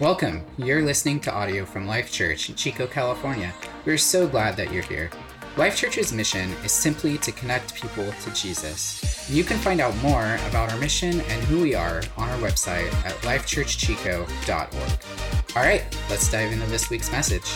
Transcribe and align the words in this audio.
Welcome. 0.00 0.44
You're 0.58 0.82
listening 0.82 1.18
to 1.22 1.34
audio 1.34 1.64
from 1.64 1.88
Life 1.88 2.12
Church 2.12 2.48
in 2.48 2.54
Chico, 2.54 2.86
California. 2.86 3.52
We're 3.84 3.98
so 3.98 4.28
glad 4.28 4.56
that 4.56 4.72
you're 4.72 4.84
here. 4.84 5.10
Life 5.56 5.76
Church's 5.76 6.12
mission 6.12 6.52
is 6.64 6.70
simply 6.70 7.18
to 7.18 7.32
connect 7.32 7.74
people 7.74 8.08
to 8.12 8.32
Jesus. 8.32 9.28
You 9.28 9.42
can 9.42 9.58
find 9.58 9.80
out 9.80 9.96
more 9.96 10.36
about 10.50 10.70
our 10.70 10.78
mission 10.78 11.20
and 11.20 11.42
who 11.46 11.62
we 11.62 11.74
are 11.74 12.00
on 12.16 12.28
our 12.28 12.38
website 12.38 12.94
at 13.04 13.14
lifechurchchico.org. 13.22 15.56
All 15.56 15.62
right, 15.64 15.82
let's 16.08 16.30
dive 16.30 16.52
into 16.52 16.66
this 16.66 16.90
week's 16.90 17.10
message. 17.10 17.52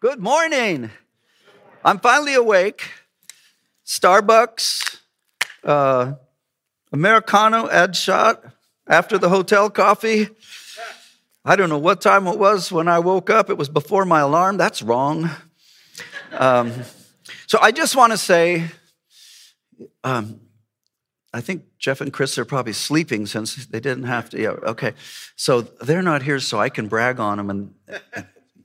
Good 0.00 0.18
morning. 0.18 0.90
I'm 1.84 2.00
finally 2.00 2.34
awake. 2.34 2.90
Starbucks, 3.86 4.98
uh, 5.62 6.14
Americano 6.90 7.70
ad 7.70 7.94
shot 7.94 8.57
after 8.88 9.18
the 9.18 9.28
hotel 9.28 9.70
coffee. 9.70 10.28
I 11.44 11.56
don't 11.56 11.68
know 11.68 11.78
what 11.78 12.00
time 12.00 12.26
it 12.26 12.38
was 12.38 12.72
when 12.72 12.88
I 12.88 12.98
woke 12.98 13.30
up. 13.30 13.48
It 13.50 13.56
was 13.56 13.68
before 13.68 14.04
my 14.04 14.20
alarm. 14.20 14.56
That's 14.56 14.82
wrong. 14.82 15.30
Um, 16.32 16.72
so 17.46 17.58
I 17.60 17.70
just 17.70 17.96
want 17.96 18.12
to 18.12 18.18
say, 18.18 18.64
um, 20.04 20.40
I 21.32 21.40
think 21.40 21.64
Jeff 21.78 22.00
and 22.00 22.12
Chris 22.12 22.38
are 22.38 22.44
probably 22.44 22.72
sleeping 22.72 23.26
since 23.26 23.66
they 23.66 23.80
didn't 23.80 24.04
have 24.04 24.30
to. 24.30 24.40
Yeah, 24.40 24.50
okay. 24.50 24.94
So 25.36 25.60
they're 25.60 26.02
not 26.02 26.22
here, 26.22 26.40
so 26.40 26.58
I 26.58 26.68
can 26.70 26.88
brag 26.88 27.20
on 27.20 27.38
them, 27.38 27.50
and 27.50 27.74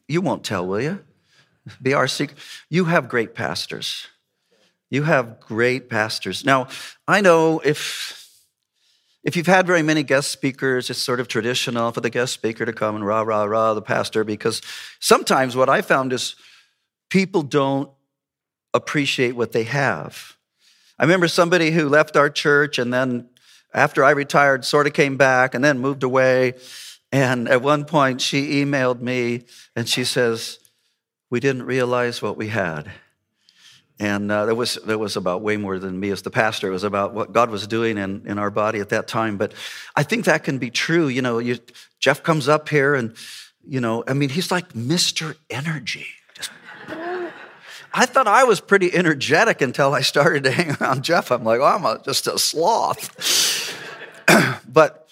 you 0.08 0.21
won't 0.21 0.44
tell, 0.44 0.66
will 0.66 0.81
you? 0.81 0.99
Be 1.81 1.94
our 1.94 2.08
secret. 2.08 2.38
You 2.69 2.85
have 2.85 3.08
great 3.08 3.35
pastors. 3.35 4.08
You 4.89 5.03
have 5.03 5.39
great 5.39 5.89
pastors. 5.89 6.45
Now, 6.45 6.67
I 7.08 7.21
know 7.21 7.59
if 7.63 8.22
if 9.23 9.35
you've 9.37 9.47
had 9.47 9.65
very 9.65 9.81
many 9.81 10.03
guest 10.03 10.31
speakers, 10.31 10.89
it's 10.89 10.99
sort 10.99 11.19
of 11.19 11.27
traditional 11.27 11.91
for 11.91 12.01
the 12.01 12.09
guest 12.09 12.33
speaker 12.33 12.65
to 12.65 12.73
come 12.73 12.95
and 12.95 13.05
rah, 13.05 13.21
rah, 13.21 13.43
rah, 13.43 13.73
the 13.73 13.81
pastor, 13.81 14.23
because 14.23 14.61
sometimes 14.99 15.55
what 15.55 15.69
I 15.69 15.81
found 15.81 16.11
is 16.11 16.35
people 17.09 17.41
don't 17.41 17.89
appreciate 18.73 19.35
what 19.35 19.52
they 19.52 19.63
have. 19.63 20.35
I 20.99 21.03
remember 21.03 21.27
somebody 21.27 21.71
who 21.71 21.88
left 21.88 22.17
our 22.17 22.30
church 22.30 22.77
and 22.80 22.93
then 22.93 23.30
after 23.73 24.03
I 24.03 24.11
retired, 24.11 24.65
sort 24.65 24.88
of 24.88 24.93
came 24.93 25.17
back 25.17 25.55
and 25.55 25.63
then 25.63 25.80
moved 25.80 26.03
away. 26.03 26.53
And 27.11 27.47
at 27.47 27.61
one 27.61 27.85
point, 27.85 28.21
she 28.21 28.63
emailed 28.63 29.02
me 29.02 29.45
and 29.75 29.87
she 29.89 30.03
says, 30.03 30.59
We 31.30 31.39
didn't 31.39 31.63
realize 31.63 32.21
what 32.21 32.37
we 32.37 32.49
had. 32.49 32.91
And 33.99 34.31
uh, 34.31 34.45
there, 34.45 34.55
was, 34.55 34.75
there 34.86 34.97
was 34.97 35.16
about 35.16 35.41
way 35.41 35.55
more 35.55 35.77
than 35.77 35.99
me 35.99 36.09
as 36.09 36.23
the 36.23 36.31
pastor. 36.31 36.67
It 36.67 36.72
was 36.72 36.83
about 36.83 37.13
what 37.13 37.31
God 37.31 37.49
was 37.49 37.67
doing 37.67 37.97
in, 37.97 38.25
in 38.25 38.39
our 38.39 38.49
body 38.49 38.80
at 38.80 38.89
that 38.89 39.08
time. 39.08 39.38
But 39.38 39.53
I 39.95 40.03
think 40.03 40.25
that 40.25 40.44
can 40.44 40.58
be 40.58 40.72
true. 40.72 41.08
You 41.08 41.22
know, 41.22 41.38
you, 41.38 41.59
Jeff 41.99 42.23
comes 42.23 42.49
up 42.49 42.69
here 42.69 42.95
and, 42.95 43.16
you 43.66 43.80
know, 43.80 44.03
I 44.08 44.14
mean, 44.14 44.30
he's 44.30 44.52
like 44.52 44.73
Mr. 44.73 45.36
Energy. 45.49 46.08
I 47.95 48.08
thought 48.08 48.27
I 48.27 48.44
was 48.44 48.59
pretty 48.59 48.91
energetic 48.91 49.61
until 49.61 49.94
I 49.94 50.02
started 50.02 50.44
to 50.45 50.52
hang 50.52 50.75
around 50.81 51.03
Jeff. 51.03 51.31
I'm 51.31 51.44
like, 51.44 51.59
oh, 51.59 51.66
I'm 51.66 51.86
a, 51.86 52.02
just 52.03 52.25
a 52.25 52.39
sloth. 52.39 53.77
but, 54.67 55.08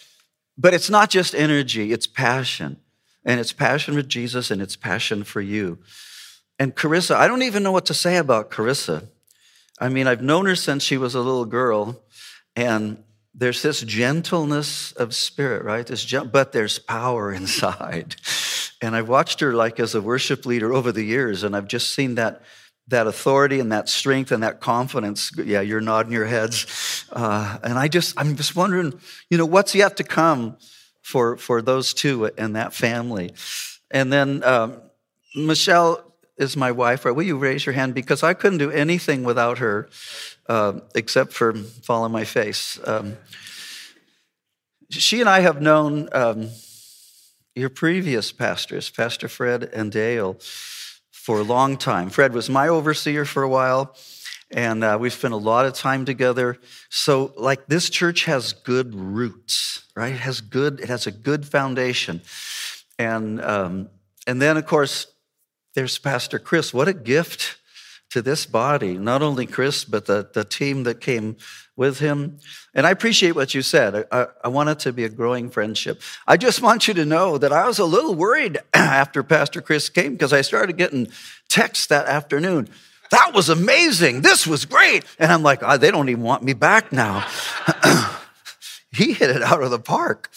but 0.58 0.74
it's 0.74 0.90
not 0.90 1.12
just 1.12 1.36
energy, 1.36 1.92
it's 1.92 2.08
passion. 2.08 2.78
And 3.24 3.40
it's 3.40 3.54
passion 3.54 3.94
for 3.94 4.02
Jesus 4.02 4.50
and 4.50 4.64
it's 4.64 4.76
passion 4.76 5.24
for 5.24 5.42
you. 5.42 5.78
And 6.62 6.76
Carissa, 6.76 7.16
I 7.16 7.28
don't 7.28 7.42
even 7.42 7.64
know 7.64 7.72
what 7.72 7.88
to 7.88 7.96
say 7.96 8.18
about 8.18 8.52
Carissa. 8.52 9.08
I 9.80 9.90
mean, 9.90 10.06
I've 10.06 10.22
known 10.22 10.46
her 10.46 10.56
since 10.56 10.84
she 10.84 10.96
was 10.96 11.16
a 11.16 11.20
little 11.20 11.46
girl, 11.46 12.04
and 12.56 13.04
there's 13.34 13.64
this 13.64 13.82
gentleness 13.82 14.92
of 14.92 15.16
spirit, 15.16 15.64
right? 15.64 15.88
This 15.88 16.06
but 16.32 16.52
there's 16.52 16.78
power 16.78 17.34
inside. 17.42 18.16
And 18.80 18.96
I've 18.96 19.10
watched 19.10 19.40
her 19.40 19.54
like 19.54 19.80
as 19.80 19.96
a 19.96 20.04
worship 20.04 20.46
leader 20.46 20.72
over 20.72 20.92
the 20.92 21.02
years, 21.04 21.42
and 21.42 21.56
I've 21.56 21.68
just 21.68 21.96
seen 21.96 22.14
that 22.14 22.44
that 22.90 23.08
authority 23.08 23.60
and 23.60 23.72
that 23.72 23.90
strength 23.90 24.32
and 24.32 24.44
that 24.44 24.60
confidence. 24.60 25.32
Yeah, 25.36 25.62
you're 25.62 25.82
nodding 25.82 26.14
your 26.14 26.28
heads. 26.28 27.08
Uh, 27.12 27.58
and 27.64 27.80
I 27.80 27.88
just, 27.88 28.14
I'm 28.20 28.36
just 28.36 28.56
wondering, 28.56 28.94
you 29.32 29.40
know, 29.40 29.48
what's 29.48 29.74
yet 29.74 29.98
to 29.98 30.04
come 30.04 30.58
for 31.02 31.38
for 31.38 31.64
those 31.64 31.96
two 31.96 32.28
and 32.38 32.56
that 32.56 32.76
family. 32.76 33.32
And 33.90 34.14
then 34.14 34.44
um, 34.44 34.80
Michelle 35.36 36.11
is 36.38 36.58
my 36.58 36.72
wife. 36.72 37.06
Right? 37.06 37.16
Will 37.16 37.24
you 37.24 37.38
raise 37.38 37.66
your 37.66 37.74
hand? 37.74 37.94
Because 37.94 38.24
I 38.24 38.34
couldn't 38.34 38.60
do 38.60 38.72
anything 38.72 39.24
without 39.24 39.60
her 39.60 39.90
uh, 40.48 40.80
except 40.96 41.34
for 41.34 41.54
fall 41.54 42.04
on 42.04 42.12
my 42.12 42.26
face. 42.26 42.80
Um, 42.86 43.18
she 44.90 45.22
and 45.22 45.30
I 45.30 45.40
have 45.40 45.62
known 45.62 46.10
um, 46.12 46.50
your 47.56 47.70
previous 47.70 48.32
pastors, 48.32 48.90
Pastor 48.90 49.28
Fred 49.28 49.64
and 49.64 49.92
Dale, 49.92 50.38
for 51.12 51.40
a 51.40 51.44
long 51.44 51.78
time. 51.78 52.10
Fred 52.10 52.34
was 52.34 52.50
my 52.50 52.68
overseer 52.68 53.24
for 53.26 53.44
a 53.44 53.50
while, 53.50 53.96
and 54.50 54.84
uh, 54.84 54.98
we 55.00 55.10
spent 55.10 55.34
a 55.34 55.38
lot 55.38 55.66
of 55.66 55.74
time 55.74 56.04
together. 56.04 56.58
So, 56.90 57.34
like, 57.38 57.68
this 57.68 57.90
church 57.90 58.26
has 58.26 58.52
good 58.54 58.94
roots, 58.96 59.86
right? 59.96 60.14
It 60.14 60.20
has 60.20 60.42
good. 60.42 60.80
It 60.82 60.90
has 60.90 61.08
a 61.08 61.12
good 61.12 61.46
foundation, 61.46 62.22
and 63.00 63.42
um, 63.42 63.90
and 64.28 64.42
then, 64.42 64.58
of 64.58 64.66
course, 64.66 65.08
there's 65.74 65.98
Pastor 65.98 66.40
Chris. 66.40 66.74
What 66.74 66.88
a 66.88 66.94
gift 66.94 67.58
to 68.12 68.22
this 68.22 68.46
body. 68.46 68.98
Not 68.98 69.22
only 69.22 69.46
Chris, 69.46 69.86
but 69.86 70.06
the, 70.06 70.30
the 70.34 70.44
team 70.44 70.84
that 70.84 71.00
came 71.00 71.38
with 71.78 72.00
him. 72.00 72.40
And 72.74 72.86
I 72.86 72.92
appreciate 72.92 73.36
what 73.36 73.56
you 73.56 73.62
said. 73.62 74.06
I, 74.12 74.28
I 74.44 74.50
want 74.50 74.70
it 74.70 74.80
to 74.80 74.94
be 74.94 75.06
a 75.06 75.10
growing 75.10 75.50
friendship. 75.50 76.02
I 76.28 76.38
just 76.38 76.62
want 76.62 76.88
you 76.88 76.94
to 76.96 77.06
know 77.06 77.38
that 77.38 77.54
I 77.54 77.68
was 77.68 77.80
a 77.80 77.86
little 77.86 78.14
worried 78.14 78.60
after 78.74 79.24
Pastor 79.24 79.62
Chris 79.62 79.90
came 79.90 80.14
because 80.14 80.34
I 80.34 80.42
started 80.42 80.78
getting 80.78 81.08
texts 81.48 81.88
that 81.88 82.08
afternoon. 82.08 82.68
That 83.12 83.32
was 83.34 83.50
amazing. 83.50 84.22
This 84.22 84.46
was 84.46 84.66
great. 84.66 85.04
And 85.20 85.32
I'm 85.32 85.44
like, 85.44 85.60
oh, 85.64 85.78
they 85.78 85.92
don't 85.92 86.10
even 86.10 86.24
want 86.24 86.44
me 86.44 86.54
back 86.54 86.92
now. 86.92 87.26
he 88.92 89.14
hit 89.14 89.30
it 89.30 89.42
out 89.42 89.64
of 89.64 89.72
the 89.72 89.80
park. 89.80 90.30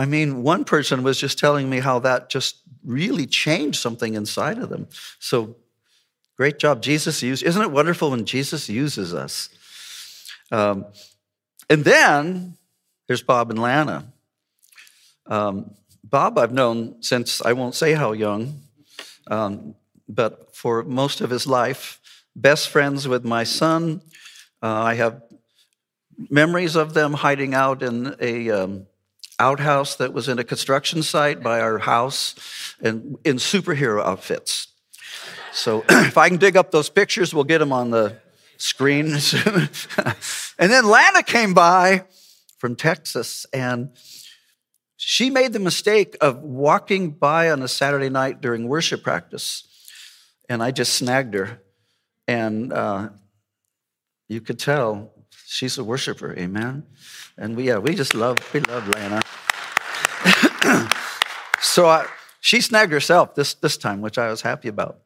I 0.00 0.06
mean, 0.06 0.42
one 0.42 0.64
person 0.64 1.02
was 1.02 1.18
just 1.18 1.38
telling 1.38 1.68
me 1.68 1.80
how 1.80 1.98
that 1.98 2.30
just 2.30 2.62
really 2.82 3.26
changed 3.26 3.78
something 3.78 4.14
inside 4.14 4.56
of 4.56 4.70
them. 4.70 4.88
So 5.18 5.56
great 6.38 6.58
job. 6.58 6.80
Jesus 6.80 7.22
used, 7.22 7.42
isn't 7.42 7.60
it 7.60 7.70
wonderful 7.70 8.10
when 8.10 8.24
Jesus 8.24 8.70
uses 8.70 9.12
us? 9.12 9.50
Um, 10.50 10.86
and 11.68 11.84
then 11.84 12.56
there's 13.08 13.22
Bob 13.22 13.50
and 13.50 13.60
Lana. 13.60 14.10
Um, 15.26 15.74
Bob, 16.02 16.38
I've 16.38 16.54
known 16.54 17.02
since 17.02 17.42
I 17.42 17.52
won't 17.52 17.74
say 17.74 17.92
how 17.92 18.12
young, 18.12 18.62
um, 19.26 19.74
but 20.08 20.56
for 20.56 20.82
most 20.82 21.20
of 21.20 21.28
his 21.28 21.46
life, 21.46 22.00
best 22.34 22.70
friends 22.70 23.06
with 23.06 23.26
my 23.26 23.44
son. 23.44 24.00
Uh, 24.62 24.80
I 24.80 24.94
have 24.94 25.20
memories 26.30 26.74
of 26.74 26.94
them 26.94 27.12
hiding 27.12 27.52
out 27.52 27.82
in 27.82 28.16
a 28.18 28.50
um, 28.50 28.86
outhouse 29.40 29.96
that 29.96 30.12
was 30.12 30.28
in 30.28 30.38
a 30.38 30.44
construction 30.44 31.02
site 31.02 31.42
by 31.42 31.60
our 31.60 31.78
house 31.78 32.34
and 32.80 33.16
in 33.24 33.36
superhero 33.36 34.04
outfits. 34.04 34.68
So 35.52 35.84
if 35.90 36.16
I 36.18 36.28
can 36.28 36.38
dig 36.38 36.56
up 36.56 36.70
those 36.70 36.88
pictures, 36.88 37.34
we'll 37.34 37.44
get 37.44 37.58
them 37.58 37.72
on 37.72 37.90
the 37.90 38.16
screen 38.56 39.06
and 40.58 40.70
then 40.70 40.84
Lana 40.86 41.22
came 41.22 41.54
by 41.54 42.04
from 42.58 42.76
Texas 42.76 43.46
and 43.54 43.90
she 45.02 45.30
made 45.30 45.54
the 45.54 45.58
mistake 45.58 46.14
of 46.20 46.42
walking 46.42 47.12
by 47.12 47.50
on 47.50 47.62
a 47.62 47.68
Saturday 47.68 48.10
night 48.10 48.42
during 48.42 48.68
worship 48.68 49.02
practice. 49.02 49.66
And 50.46 50.62
I 50.62 50.72
just 50.72 50.92
snagged 50.92 51.32
her. 51.32 51.62
And 52.28 52.70
uh, 52.70 53.08
you 54.28 54.42
could 54.42 54.58
tell 54.58 55.10
she's 55.50 55.76
a 55.78 55.84
worshiper, 55.84 56.32
amen? 56.38 56.84
And 57.36 57.56
we, 57.56 57.66
yeah, 57.66 57.78
we 57.78 57.94
just 57.94 58.14
love, 58.14 58.38
we 58.54 58.60
love 58.60 58.88
Lana. 58.88 59.20
so 61.60 61.88
I, 61.88 62.06
she 62.40 62.60
snagged 62.60 62.92
herself 62.92 63.34
this, 63.34 63.54
this 63.54 63.76
time, 63.76 64.00
which 64.00 64.16
I 64.16 64.30
was 64.30 64.42
happy 64.42 64.68
about. 64.68 65.00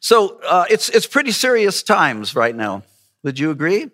So 0.00 0.40
uh, 0.40 0.64
it's, 0.68 0.88
it's 0.88 1.06
pretty 1.06 1.30
serious 1.30 1.84
times 1.84 2.34
right 2.34 2.54
now. 2.54 2.82
Would 3.22 3.38
you 3.38 3.52
agree? 3.52 3.90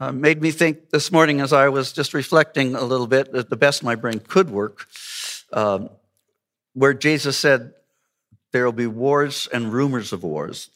Uh, 0.00 0.10
made 0.10 0.42
me 0.42 0.50
think 0.50 0.90
this 0.90 1.12
morning 1.12 1.40
as 1.40 1.52
I 1.52 1.68
was 1.68 1.92
just 1.92 2.12
reflecting 2.12 2.74
a 2.74 2.82
little 2.82 3.06
bit, 3.06 3.32
that 3.32 3.50
the 3.50 3.56
best 3.56 3.84
my 3.84 3.94
brain 3.94 4.18
could 4.18 4.50
work, 4.50 4.88
um, 5.52 5.90
where 6.74 6.94
Jesus 6.94 7.38
said, 7.38 7.74
There 8.50 8.64
will 8.64 8.72
be 8.72 8.88
wars 8.88 9.48
and 9.52 9.72
rumors 9.72 10.12
of 10.12 10.24
wars. 10.24 10.70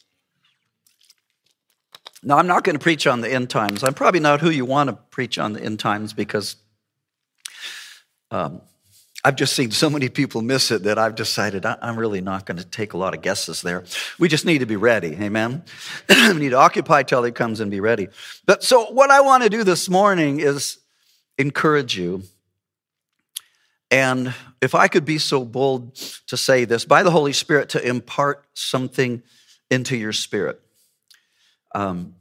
Now, 2.25 2.39
I'm 2.39 2.47
not 2.47 2.63
going 2.63 2.75
to 2.75 2.81
preach 2.81 3.05
on 3.05 3.21
the 3.21 3.31
end 3.31 3.51
times. 3.51 3.83
I'm 3.83 3.93
probably 3.93 4.19
not 4.19 4.41
who 4.41 4.49
you 4.49 4.65
want 4.65 4.89
to 4.89 4.93
preach 5.11 5.37
on 5.37 5.53
the 5.53 5.61
end 5.61 5.79
times 5.79 6.11
because 6.11 6.55
um, 8.31 8.61
I've 9.23 9.35
just 9.35 9.55
seen 9.55 9.69
so 9.69 9.91
many 9.91 10.09
people 10.09 10.41
miss 10.41 10.71
it 10.71 10.83
that 10.83 10.97
I've 10.97 11.13
decided 11.13 11.65
I'm 11.65 11.97
really 11.97 12.21
not 12.21 12.45
going 12.45 12.57
to 12.57 12.65
take 12.65 12.93
a 12.93 12.97
lot 12.97 13.13
of 13.13 13.21
guesses 13.21 13.61
there. 13.61 13.83
We 14.17 14.27
just 14.27 14.43
need 14.43 14.57
to 14.57 14.65
be 14.65 14.75
ready. 14.75 15.15
Amen. 15.21 15.63
we 16.09 16.33
need 16.33 16.49
to 16.49 16.57
occupy 16.57 17.03
till 17.03 17.23
he 17.23 17.31
comes 17.31 17.59
and 17.59 17.69
be 17.69 17.79
ready. 17.79 18.07
But 18.47 18.63
so 18.63 18.85
what 18.85 19.11
I 19.11 19.21
want 19.21 19.43
to 19.43 19.49
do 19.49 19.63
this 19.63 19.87
morning 19.87 20.39
is 20.39 20.79
encourage 21.37 21.95
you 21.97 22.23
And 23.91 24.33
if 24.61 24.73
I 24.73 24.87
could 24.87 25.05
be 25.05 25.19
so 25.19 25.45
bold 25.45 25.95
to 26.27 26.37
say 26.37 26.65
this, 26.65 26.85
by 26.85 27.03
the 27.03 27.11
Holy 27.11 27.33
Spirit, 27.33 27.69
to 27.69 27.87
impart 27.87 28.45
something 28.53 29.21
into 29.69 29.95
your 29.95 30.11
spirit. 30.11 30.59
Um, 31.75 32.15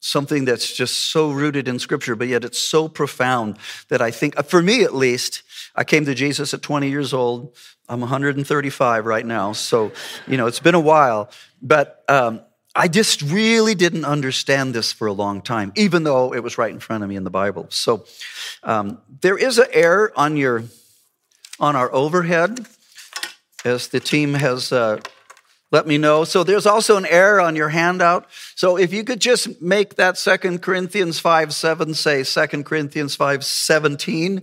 something 0.00 0.44
that's 0.44 0.76
just 0.76 1.10
so 1.10 1.32
rooted 1.32 1.66
in 1.66 1.78
Scripture, 1.78 2.14
but 2.14 2.28
yet 2.28 2.44
it's 2.44 2.58
so 2.58 2.86
profound 2.86 3.56
that 3.88 4.00
I 4.00 4.10
think, 4.10 4.36
for 4.44 4.62
me 4.62 4.84
at 4.84 4.94
least, 4.94 5.42
I 5.74 5.84
came 5.84 6.04
to 6.04 6.14
Jesus 6.14 6.54
at 6.54 6.62
20 6.62 6.88
years 6.88 7.12
old. 7.12 7.56
I'm 7.88 8.00
135 8.00 9.06
right 9.06 9.24
now, 9.24 9.52
so 9.52 9.92
you 10.26 10.36
know 10.36 10.46
it's 10.46 10.60
been 10.60 10.74
a 10.74 10.80
while. 10.80 11.30
But 11.62 12.04
um, 12.08 12.42
I 12.74 12.88
just 12.88 13.22
really 13.22 13.74
didn't 13.74 14.04
understand 14.04 14.74
this 14.74 14.92
for 14.92 15.06
a 15.06 15.12
long 15.12 15.40
time, 15.40 15.72
even 15.76 16.04
though 16.04 16.34
it 16.34 16.42
was 16.42 16.58
right 16.58 16.72
in 16.72 16.80
front 16.80 17.02
of 17.02 17.08
me 17.08 17.16
in 17.16 17.24
the 17.24 17.30
Bible. 17.30 17.66
So 17.70 18.04
um, 18.62 19.00
there 19.22 19.38
is 19.38 19.58
an 19.58 19.68
error 19.72 20.12
on 20.14 20.36
your 20.36 20.64
on 21.58 21.74
our 21.74 21.92
overhead, 21.92 22.66
as 23.64 23.88
the 23.88 24.00
team 24.00 24.34
has 24.34 24.72
uh, 24.72 25.00
let 25.72 25.86
me 25.86 25.98
know. 25.98 26.24
So 26.24 26.44
there's 26.44 26.66
also 26.66 26.96
an 26.96 27.06
error 27.06 27.40
on 27.40 27.56
your 27.56 27.70
handout. 27.70 28.26
So 28.54 28.76
if 28.76 28.92
you 28.92 29.02
could 29.02 29.20
just 29.20 29.60
make 29.60 29.96
that 29.96 30.16
Second 30.16 30.62
Corinthians 30.62 31.18
5 31.18 31.52
7 31.52 31.94
say 31.94 32.22
Second 32.22 32.64
Corinthians 32.64 33.16
5 33.16 33.44
17. 33.44 34.42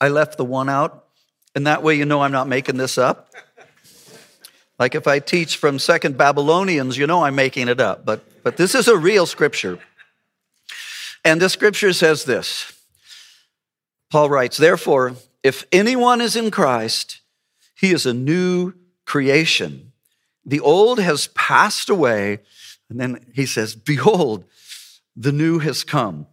I 0.00 0.08
left 0.08 0.36
the 0.36 0.44
one 0.44 0.68
out, 0.68 1.04
and 1.54 1.66
that 1.66 1.82
way 1.82 1.94
you 1.94 2.04
know 2.04 2.20
I'm 2.20 2.32
not 2.32 2.48
making 2.48 2.76
this 2.76 2.98
up. 2.98 3.30
Like 4.78 4.94
if 4.94 5.06
I 5.06 5.18
teach 5.18 5.56
from 5.56 5.78
Second 5.78 6.16
Babylonians, 6.16 6.98
you 6.98 7.06
know 7.06 7.24
I'm 7.24 7.34
making 7.34 7.68
it 7.68 7.80
up, 7.80 8.04
but, 8.04 8.24
but 8.42 8.56
this 8.56 8.74
is 8.74 8.88
a 8.88 8.96
real 8.96 9.24
scripture. 9.24 9.78
And 11.24 11.40
the 11.40 11.48
scripture 11.48 11.92
says 11.92 12.24
this 12.24 12.72
Paul 14.10 14.28
writes, 14.28 14.56
Therefore, 14.56 15.16
if 15.42 15.64
anyone 15.72 16.20
is 16.20 16.36
in 16.36 16.50
Christ, 16.50 17.20
he 17.74 17.92
is 17.92 18.06
a 18.06 18.14
new 18.14 18.74
creation. 19.06 19.92
The 20.46 20.60
old 20.60 20.98
has 21.00 21.28
passed 21.28 21.88
away. 21.88 22.40
And 22.88 23.00
then 23.00 23.26
he 23.34 23.46
says, 23.46 23.74
Behold, 23.74 24.44
the 25.16 25.32
new 25.32 25.58
has 25.60 25.84
come. 25.84 26.26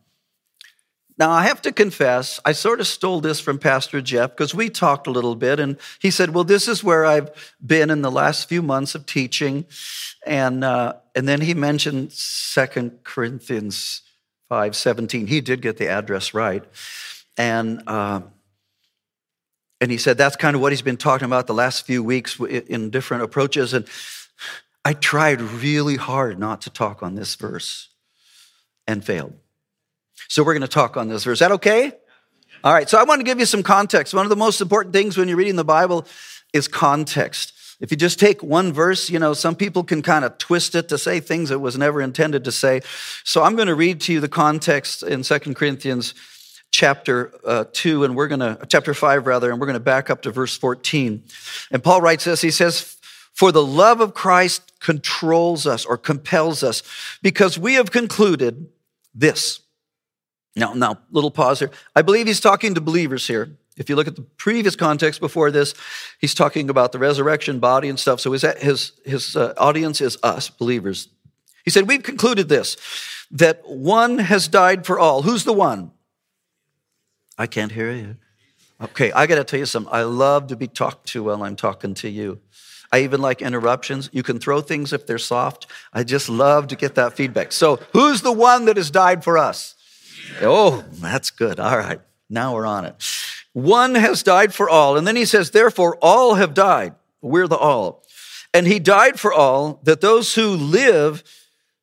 Now, 1.18 1.30
I 1.30 1.44
have 1.44 1.62
to 1.64 1.72
confess, 1.72 2.40
I 2.46 2.52
sort 2.54 2.80
of 2.80 2.88
stole 2.88 3.22
this 3.22 3.40
from 3.40 3.60
Pastor 3.60 4.02
Jeff 4.02 4.32
because 4.32 4.56
we 4.56 4.70
talked 4.70 5.06
a 5.06 5.12
little 5.12 5.36
bit, 5.36 5.60
and 5.60 5.78
he 6.00 6.10
said, 6.10 6.34
Well, 6.34 6.44
this 6.44 6.68
is 6.68 6.84
where 6.84 7.06
I've 7.06 7.30
been 7.64 7.92
in 7.92 8.02
the 8.02 8.10
last 8.10 8.50
few 8.50 8.64
months 8.64 8.96
of 8.96 9.06
teaching. 9.06 9.66
And, 10.26 10.64
uh, 10.64 10.94
and 11.14 11.28
then 11.28 11.42
he 11.42 11.54
mentioned 11.54 12.12
Second 12.12 13.04
Corinthians 13.04 14.02
5 14.50 14.76
17. 14.76 15.28
He 15.28 15.42
did 15.42 15.62
get 15.62 15.78
the 15.78 15.90
address 15.90 16.34
right. 16.34 16.64
And, 17.38 17.84
uh, 17.86 18.22
and 19.82 19.90
he 19.90 19.98
said 19.98 20.18
that's 20.18 20.36
kind 20.36 20.56
of 20.56 20.62
what 20.62 20.72
he's 20.72 20.84
been 20.84 20.96
talking 20.96 21.26
about 21.26 21.48
the 21.48 21.56
last 21.56 21.88
few 21.88 22.04
weeks 22.04 22.40
in 22.40 22.92
different 22.92 23.24
approaches. 23.24 23.74
And 23.74 23.88
I 24.86 24.94
tried 24.94 25.42
really 25.42 25.96
hard 25.96 26.38
not 26.40 26.62
to 26.62 26.70
talk 26.70 27.02
on 27.02 27.16
this 27.16 27.34
verse 27.36 27.90
and 28.88 29.04
failed. 29.04 29.34
So 30.30 30.44
we're 30.44 30.54
going 30.54 30.62
to 30.62 30.68
talk 30.68 30.98
on 30.98 31.10
this 31.10 31.24
verse. 31.24 31.38
Is 31.38 31.40
that 31.40 31.52
okay? 31.54 31.92
All 32.64 32.72
right. 32.72 32.88
So 32.88 33.00
I 33.00 33.04
want 33.04 33.20
to 33.20 33.26
give 33.26 33.40
you 33.40 33.46
some 33.48 33.64
context. 33.64 34.14
One 34.14 34.26
of 34.26 34.30
the 34.30 34.36
most 34.36 34.62
important 34.62 34.94
things 34.94 35.18
when 35.18 35.28
you're 35.28 35.38
reading 35.38 35.56
the 35.56 35.66
Bible 35.66 36.06
is 36.54 36.68
context. 36.68 37.54
If 37.80 37.90
you 37.90 37.98
just 37.98 38.20
take 38.20 38.44
one 38.44 38.72
verse, 38.72 39.10
you 39.10 39.18
know, 39.18 39.34
some 39.34 39.56
people 39.56 39.84
can 39.84 40.04
kind 40.04 40.24
of 40.24 40.38
twist 40.38 40.76
it 40.76 40.90
to 40.90 41.00
say 41.00 41.20
things 41.20 41.50
it 41.50 41.60
was 41.60 41.76
never 41.76 42.02
intended 42.02 42.44
to 42.44 42.52
say. 42.52 42.82
So 43.24 43.42
I'm 43.42 43.56
going 43.56 43.68
to 43.68 43.74
read 43.74 44.00
to 44.02 44.14
you 44.14 44.20
the 44.20 44.30
context 44.30 45.02
in 45.02 45.24
Second 45.24 45.56
Corinthians 45.56 46.14
chapter 46.72 47.32
uh, 47.46 47.66
2 47.72 48.04
and 48.04 48.16
we're 48.16 48.28
going 48.28 48.40
to 48.40 48.58
chapter 48.68 48.94
5 48.94 49.28
rather 49.28 49.52
and 49.52 49.60
we're 49.60 49.68
going 49.68 49.74
to 49.76 49.80
back 49.80 50.10
up 50.10 50.22
to 50.24 50.32
verse 50.32 50.58
14. 50.58 51.24
And 51.72 51.84
Paul 51.84 52.02
writes 52.02 52.24
this, 52.24 52.42
he 52.42 52.52
says, 52.52 52.98
"For 53.34 53.52
the 53.52 53.64
love 53.64 54.02
of 54.02 54.14
Christ 54.14 54.80
controls 54.80 55.68
us 55.68 55.86
or 55.86 55.98
compels 55.98 56.64
us 56.64 56.82
because 57.22 57.58
we 57.60 57.76
have 57.76 57.92
concluded 57.92 58.70
this 59.14 59.62
now, 60.56 60.74
now, 60.74 61.00
little 61.12 61.32
pause 61.32 61.60
here. 61.60 61.72
I 61.96 62.02
believe 62.02 62.28
he's 62.28 62.40
talking 62.40 62.74
to 62.76 62.82
believers 62.82 63.26
here. 63.26 63.58
If 63.78 63.90
you 63.90 63.96
look 63.96 64.08
at 64.08 64.16
the 64.16 64.22
previous 64.22 64.76
context 64.76 65.22
before 65.22 65.50
this, 65.50 65.74
he's 66.20 66.34
talking 66.34 66.70
about 66.70 66.92
the 66.92 67.00
resurrection 67.00 67.60
body 67.60 67.88
and 67.88 67.98
stuff. 67.98 68.20
So 68.20 68.34
his, 68.34 68.42
his, 68.60 68.92
his 69.06 69.36
uh, 69.36 69.54
audience 69.58 70.02
is 70.02 70.18
us, 70.24 70.50
believers. 70.50 71.08
He 71.64 71.72
said, 71.72 71.88
We've 71.88 72.04
concluded 72.04 72.50
this, 72.50 72.76
that 73.32 73.62
one 73.66 74.20
has 74.20 74.50
died 74.50 74.86
for 74.86 75.00
all. 75.00 75.22
Who's 75.22 75.46
the 75.46 75.54
one? 75.54 75.92
I 77.42 77.48
can't 77.48 77.72
hear 77.72 77.92
you. 77.92 78.18
Okay, 78.80 79.12
I 79.12 79.26
got 79.26 79.38
to 79.38 79.44
tell 79.44 79.60
you 79.60 79.66
something. 79.66 79.92
I 79.92 80.04
love 80.04 80.46
to 80.48 80.56
be 80.56 80.68
talked 80.68 81.08
to 81.08 81.24
while 81.24 81.42
I'm 81.42 81.56
talking 81.56 81.96
to 81.96 82.08
you. 82.08 82.40
I 82.92 83.00
even 83.00 83.20
like 83.20 83.42
interruptions. 83.42 84.12
You 84.14 84.22
can 84.22 84.38
throw 84.38 84.62
things 84.62 84.94
if 84.94 85.08
they're 85.08 85.18
soft. 85.18 85.66
I 85.92 86.04
just 86.04 86.30
love 86.30 86.68
to 86.68 86.76
get 86.76 86.94
that 86.96 87.14
feedback. 87.14 87.52
So, 87.52 87.80
who's 87.94 88.22
the 88.22 88.32
one 88.32 88.66
that 88.66 88.78
has 88.78 88.92
died 88.92 89.24
for 89.24 89.40
us? 89.40 89.74
Oh, 90.40 90.86
that's 90.92 91.32
good. 91.32 91.60
All 91.60 91.80
right. 91.80 92.00
Now 92.30 92.54
we're 92.54 92.68
on 92.68 92.86
it. 92.86 92.96
One 93.54 93.96
has 93.96 94.22
died 94.22 94.54
for 94.54 94.70
all. 94.70 94.96
And 94.96 95.08
then 95.08 95.16
he 95.16 95.26
says, 95.26 95.50
therefore, 95.50 95.98
all 96.00 96.36
have 96.36 96.54
died. 96.54 96.94
We're 97.24 97.48
the 97.48 97.58
all. 97.58 98.04
And 98.54 98.68
he 98.68 98.78
died 98.78 99.20
for 99.20 99.34
all 99.34 99.80
that 99.82 100.02
those 100.02 100.36
who 100.36 100.50
live 100.50 101.24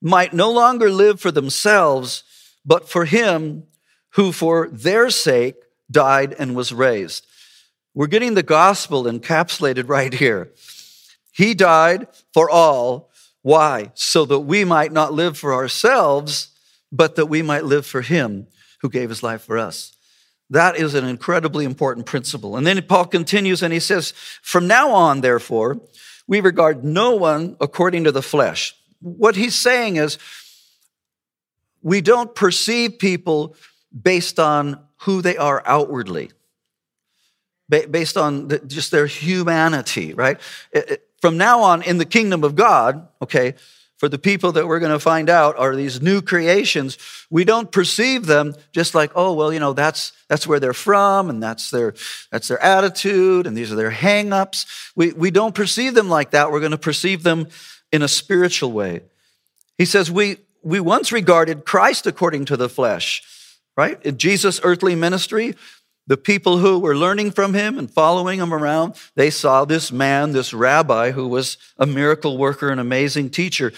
might 0.00 0.32
no 0.32 0.52
longer 0.52 0.88
live 0.88 1.20
for 1.20 1.32
themselves, 1.32 2.22
but 2.64 2.88
for 2.88 3.06
him 3.06 3.64
who 4.10 4.32
for 4.32 4.69
their 4.69 5.10
sake 5.10 5.56
died 5.90 6.34
and 6.38 6.55
was 6.55 6.72
raised. 6.72 7.26
We're 7.94 8.06
getting 8.06 8.34
the 8.34 8.43
gospel 8.43 9.05
encapsulated 9.05 9.88
right 9.88 10.12
here. 10.12 10.52
He 11.32 11.55
died 11.55 12.06
for 12.32 12.50
all. 12.50 13.10
Why? 13.43 13.93
So 13.94 14.25
that 14.25 14.40
we 14.40 14.64
might 14.64 14.93
not 14.93 15.12
live 15.12 15.38
for 15.38 15.55
ourselves, 15.55 16.49
but 16.93 17.16
that 17.16 17.26
we 17.26 17.43
might 17.43 17.64
live 17.64 17.87
for 17.87 18.02
him 18.02 18.46
who 18.81 18.88
gave 18.88 19.08
his 19.08 19.22
life 19.22 19.43
for 19.43 19.58
us. 19.58 19.94
That 20.50 20.76
is 20.76 20.94
an 20.94 21.04
incredibly 21.04 21.64
important 21.64 22.06
principle. 22.06 22.56
And 22.56 22.66
then 22.66 22.81
Paul 22.82 23.06
continues 23.06 23.62
and 23.62 23.72
he 23.72 23.81
says, 23.81 24.12
From 24.43 24.66
now 24.66 24.90
on, 24.90 25.20
therefore, 25.20 25.81
we 26.26 26.40
regard 26.40 26.84
no 26.84 27.16
one 27.16 27.56
according 27.61 28.04
to 28.04 28.12
the 28.12 28.22
flesh. 28.22 28.75
What 29.00 29.37
he's 29.37 29.54
saying 29.54 29.96
is, 29.96 30.19
we 31.82 32.00
don't 32.00 32.34
perceive 32.34 32.99
people 32.99 33.54
based 33.90 34.38
on 34.38 34.81
who 35.02 35.23
they 35.23 35.37
are 35.37 35.62
outwardly, 35.64 36.31
based 37.69 38.16
on 38.16 38.49
just 38.66 38.90
their 38.90 39.07
humanity, 39.07 40.14
right? 40.14 40.40
From 41.21 41.37
now 41.37 41.62
on, 41.62 41.83
in 41.83 41.99
the 41.99 42.04
kingdom 42.04 42.45
of 42.45 42.54
God, 42.54 43.09
okay, 43.23 43.54
for 43.97 44.09
the 44.09 44.18
people 44.18 44.52
that 44.52 44.68
we're 44.68 44.78
going 44.78 44.92
to 44.92 45.00
find 45.00 45.28
out 45.28 45.59
are 45.59 45.75
these 45.75 46.00
new 46.00 46.23
creations, 46.23 46.99
we 47.30 47.45
don't 47.45 47.73
perceive 47.73 48.26
them 48.26 48.54
just 48.71 48.95
like, 48.95 49.11
oh, 49.16 49.35
well, 49.35 49.52
you 49.52 49.59
know, 49.59 49.73
that's, 49.73 50.12
that's 50.28 50.47
where 50.47 50.61
they're 50.61 50.73
from 50.73 51.28
and 51.28 51.42
that's 51.42 51.73
their, 51.73 51.95
that's 52.30 52.47
their 52.47 52.62
attitude 52.62 53.45
and 53.45 53.57
these 53.57 53.73
are 53.73 53.76
their 53.76 53.90
hang-ups. 53.90 54.92
We, 54.95 55.12
we 55.12 55.33
don't 55.33 55.54
perceive 55.54 55.95
them 55.95 56.09
like 56.09 56.30
that. 56.30 56.52
We're 56.52 56.61
going 56.61 56.71
to 56.71 56.78
perceive 56.78 57.25
them 57.25 57.49
in 57.90 58.02
a 58.02 58.09
spiritual 58.09 58.71
way. 58.71 59.00
He 59.76 59.85
says, 59.85 60.12
we, 60.12 60.37
we 60.62 60.78
once 60.78 61.11
regarded 61.11 61.64
Christ 61.64 62.07
according 62.07 62.45
to 62.47 62.57
the 62.57 62.68
flesh, 62.68 63.23
right? 63.78 64.04
In 64.04 64.18
Jesus' 64.18 64.61
earthly 64.64 64.97
ministry, 64.97 65.54
the 66.08 66.16
people 66.16 66.58
who 66.58 66.80
were 66.80 66.97
learning 66.97 67.30
from 67.30 67.54
him 67.54 67.78
and 67.78 67.88
following 67.88 68.40
him 68.40 68.52
around, 68.52 68.97
they 69.14 69.30
saw 69.30 69.64
this 69.64 69.92
man, 69.92 70.32
this 70.32 70.52
rabbi, 70.52 71.12
who 71.12 71.28
was 71.28 71.58
a 71.78 71.87
miracle 71.87 72.37
worker, 72.37 72.70
an 72.70 72.80
amazing 72.80 73.30
teacher, 73.30 73.73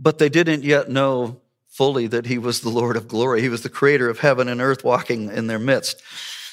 but 0.00 0.18
they 0.18 0.28
didn't 0.28 0.64
yet 0.64 0.90
know 0.90 1.40
fully 1.68 2.08
that 2.08 2.26
he 2.26 2.38
was 2.38 2.60
the 2.60 2.70
Lord 2.70 2.96
of 2.96 3.06
glory. 3.06 3.40
He 3.40 3.48
was 3.48 3.62
the 3.62 3.68
creator 3.68 4.08
of 4.08 4.18
heaven 4.18 4.48
and 4.48 4.60
earth 4.60 4.82
walking 4.82 5.30
in 5.30 5.46
their 5.46 5.60
midst. 5.60 6.02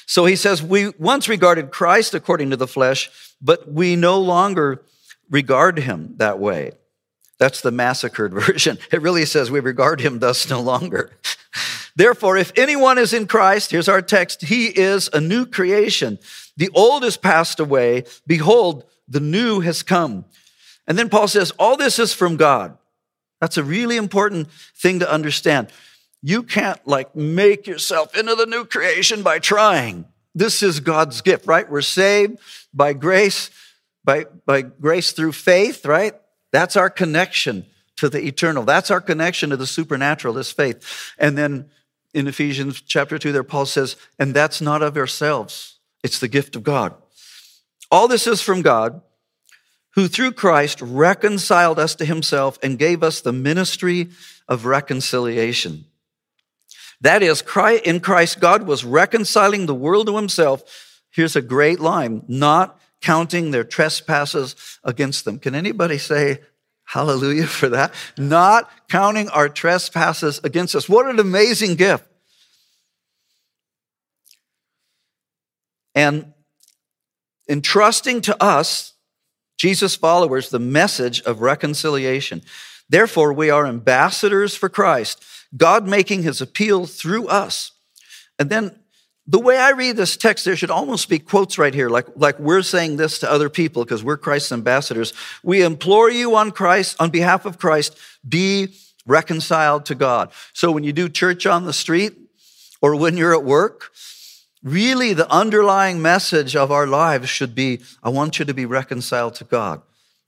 So 0.06 0.24
he 0.24 0.36
says, 0.36 0.62
We 0.62 0.90
once 0.90 1.28
regarded 1.28 1.72
Christ 1.72 2.14
according 2.14 2.50
to 2.50 2.56
the 2.56 2.68
flesh, 2.68 3.10
but 3.42 3.68
we 3.72 3.96
no 3.96 4.20
longer 4.20 4.84
regard 5.28 5.80
him 5.80 6.14
that 6.18 6.38
way. 6.38 6.74
That's 7.40 7.60
the 7.60 7.72
massacred 7.72 8.32
version. 8.46 8.78
It 8.92 9.02
really 9.02 9.24
says 9.24 9.50
we 9.50 9.58
regard 9.58 10.00
him 10.00 10.20
thus 10.20 10.48
no 10.48 10.60
longer. 10.60 11.10
Therefore, 11.98 12.36
if 12.36 12.52
anyone 12.56 12.96
is 12.96 13.12
in 13.12 13.26
Christ, 13.26 13.72
here's 13.72 13.88
our 13.88 14.00
text, 14.00 14.42
he 14.42 14.66
is 14.66 15.10
a 15.12 15.20
new 15.20 15.44
creation. 15.44 16.20
The 16.56 16.70
old 16.72 17.02
has 17.02 17.16
passed 17.16 17.58
away. 17.58 18.04
Behold, 18.24 18.84
the 19.08 19.18
new 19.18 19.58
has 19.60 19.82
come. 19.82 20.24
And 20.86 20.96
then 20.96 21.08
Paul 21.08 21.26
says, 21.26 21.50
all 21.58 21.76
this 21.76 21.98
is 21.98 22.14
from 22.14 22.36
God. 22.36 22.78
That's 23.40 23.56
a 23.56 23.64
really 23.64 23.96
important 23.96 24.48
thing 24.76 25.00
to 25.00 25.12
understand. 25.12 25.72
You 26.22 26.44
can't 26.44 26.78
like 26.86 27.16
make 27.16 27.66
yourself 27.66 28.16
into 28.16 28.36
the 28.36 28.46
new 28.46 28.64
creation 28.64 29.24
by 29.24 29.40
trying. 29.40 30.04
This 30.36 30.62
is 30.62 30.78
God's 30.78 31.20
gift, 31.20 31.48
right? 31.48 31.68
We're 31.68 31.80
saved 31.80 32.38
by 32.72 32.92
grace, 32.92 33.50
by, 34.04 34.26
by 34.46 34.62
grace 34.62 35.10
through 35.10 35.32
faith, 35.32 35.84
right? 35.84 36.14
That's 36.52 36.76
our 36.76 36.90
connection 36.90 37.66
to 37.96 38.08
the 38.08 38.24
eternal. 38.24 38.62
That's 38.62 38.92
our 38.92 39.00
connection 39.00 39.50
to 39.50 39.56
the 39.56 39.66
supernatural, 39.66 40.34
this 40.34 40.52
faith. 40.52 41.12
And 41.18 41.36
then 41.36 41.70
in 42.14 42.26
Ephesians 42.26 42.80
chapter 42.80 43.18
2, 43.18 43.32
there 43.32 43.44
Paul 43.44 43.66
says, 43.66 43.96
and 44.18 44.34
that's 44.34 44.60
not 44.60 44.82
of 44.82 44.96
ourselves. 44.96 45.78
It's 46.02 46.18
the 46.18 46.28
gift 46.28 46.56
of 46.56 46.62
God. 46.62 46.94
All 47.90 48.08
this 48.08 48.26
is 48.26 48.40
from 48.40 48.62
God, 48.62 49.02
who 49.94 50.08
through 50.08 50.32
Christ 50.32 50.80
reconciled 50.80 51.78
us 51.78 51.94
to 51.96 52.04
himself 52.04 52.58
and 52.62 52.78
gave 52.78 53.02
us 53.02 53.20
the 53.20 53.32
ministry 53.32 54.10
of 54.46 54.64
reconciliation. 54.64 55.86
That 57.00 57.22
is, 57.22 57.42
in 57.84 58.00
Christ, 58.00 58.40
God 58.40 58.64
was 58.64 58.84
reconciling 58.84 59.66
the 59.66 59.74
world 59.74 60.06
to 60.06 60.16
himself. 60.16 61.02
Here's 61.10 61.36
a 61.36 61.42
great 61.42 61.80
line 61.80 62.22
not 62.28 62.80
counting 63.00 63.50
their 63.50 63.64
trespasses 63.64 64.78
against 64.82 65.24
them. 65.24 65.38
Can 65.38 65.54
anybody 65.54 65.98
say 65.98 66.40
hallelujah 66.88 67.46
for 67.60 67.68
that? 67.68 67.94
Not 68.16 68.70
counting 68.88 69.28
our 69.28 69.48
trespasses 69.48 70.40
against 70.42 70.74
us. 70.74 70.88
What 70.88 71.06
an 71.06 71.18
amazing 71.18 71.76
gift. 71.76 72.04
And 75.94 76.32
entrusting 77.48 78.20
to 78.22 78.42
us, 78.42 78.94
Jesus' 79.56 79.96
followers, 79.96 80.50
the 80.50 80.60
message 80.60 81.20
of 81.22 81.40
reconciliation. 81.40 82.42
Therefore, 82.88 83.32
we 83.32 83.50
are 83.50 83.66
ambassadors 83.66 84.54
for 84.54 84.68
Christ, 84.68 85.22
God 85.56 85.86
making 85.86 86.22
his 86.22 86.40
appeal 86.40 86.86
through 86.86 87.26
us. 87.26 87.72
And 88.38 88.48
then 88.48 88.78
the 89.28 89.38
way 89.38 89.58
I 89.58 89.70
read 89.70 89.96
this 89.96 90.16
text, 90.16 90.44
there 90.44 90.56
should 90.56 90.70
almost 90.70 91.08
be 91.08 91.18
quotes 91.18 91.58
right 91.58 91.74
here, 91.74 91.88
like, 91.88 92.06
like 92.16 92.38
we're 92.38 92.62
saying 92.62 92.96
this 92.96 93.18
to 93.20 93.30
other 93.30 93.48
people 93.48 93.84
because 93.84 94.02
we're 94.02 94.16
Christ's 94.16 94.52
ambassadors. 94.52 95.12
We 95.42 95.62
implore 95.62 96.10
you 96.10 96.34
on 96.34 96.50
Christ, 96.50 96.96
on 96.98 97.10
behalf 97.10 97.44
of 97.44 97.58
Christ, 97.58 97.96
be 98.26 98.74
reconciled 99.06 99.84
to 99.86 99.94
God. 99.94 100.32
So 100.54 100.72
when 100.72 100.82
you 100.82 100.92
do 100.92 101.08
church 101.08 101.46
on 101.46 101.66
the 101.66 101.72
street 101.72 102.14
or 102.80 102.96
when 102.96 103.16
you're 103.16 103.34
at 103.34 103.44
work, 103.44 103.92
Really, 104.62 105.12
the 105.12 105.30
underlying 105.30 106.02
message 106.02 106.56
of 106.56 106.72
our 106.72 106.86
lives 106.86 107.28
should 107.28 107.54
be 107.54 107.80
I 108.02 108.08
want 108.08 108.38
you 108.38 108.44
to 108.44 108.54
be 108.54 108.66
reconciled 108.66 109.34
to 109.36 109.44
God. 109.44 109.82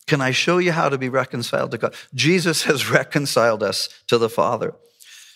Can 0.06 0.20
I 0.20 0.30
show 0.30 0.58
you 0.58 0.72
how 0.72 0.88
to 0.88 0.98
be 0.98 1.08
reconciled 1.08 1.72
to 1.72 1.78
God? 1.78 1.94
Jesus 2.14 2.62
has 2.70 2.88
reconciled 2.90 3.62
us 3.62 3.88
to 4.06 4.18
the 4.18 4.28
Father. 4.28 4.74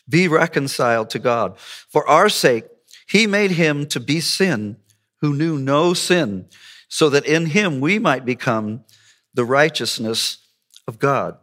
Be 0.09 0.29
reconciled 0.29 1.11
to 1.11 1.19
God. 1.19 1.59
For 1.59 2.07
our 2.09 2.29
sake, 2.29 2.65
he 3.07 3.27
made 3.27 3.53
him 3.53 3.87
to 3.89 4.01
be 4.01 4.21
sin 4.21 4.77
who 5.21 5.35
knew 5.35 5.59
no 5.59 5.95
sin, 5.95 6.47
so 6.89 7.09
that 7.11 7.27
in 7.27 7.47
him 7.47 7.81
we 7.81 7.99
might 7.99 8.25
become 8.25 8.85
the 9.33 9.45
righteousness 9.45 10.39
of 10.87 10.99
God. 10.99 11.37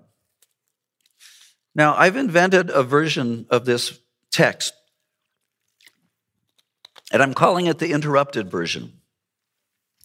Now, 1.73 1.95
I've 1.95 2.15
invented 2.15 2.69
a 2.69 2.83
version 2.83 3.45
of 3.49 3.65
this 3.65 3.99
text 4.31 4.73
and 7.11 7.21
I'm 7.21 7.33
calling 7.33 7.65
it 7.65 7.79
the 7.79 7.91
interrupted 7.91 8.49
version 8.49 8.93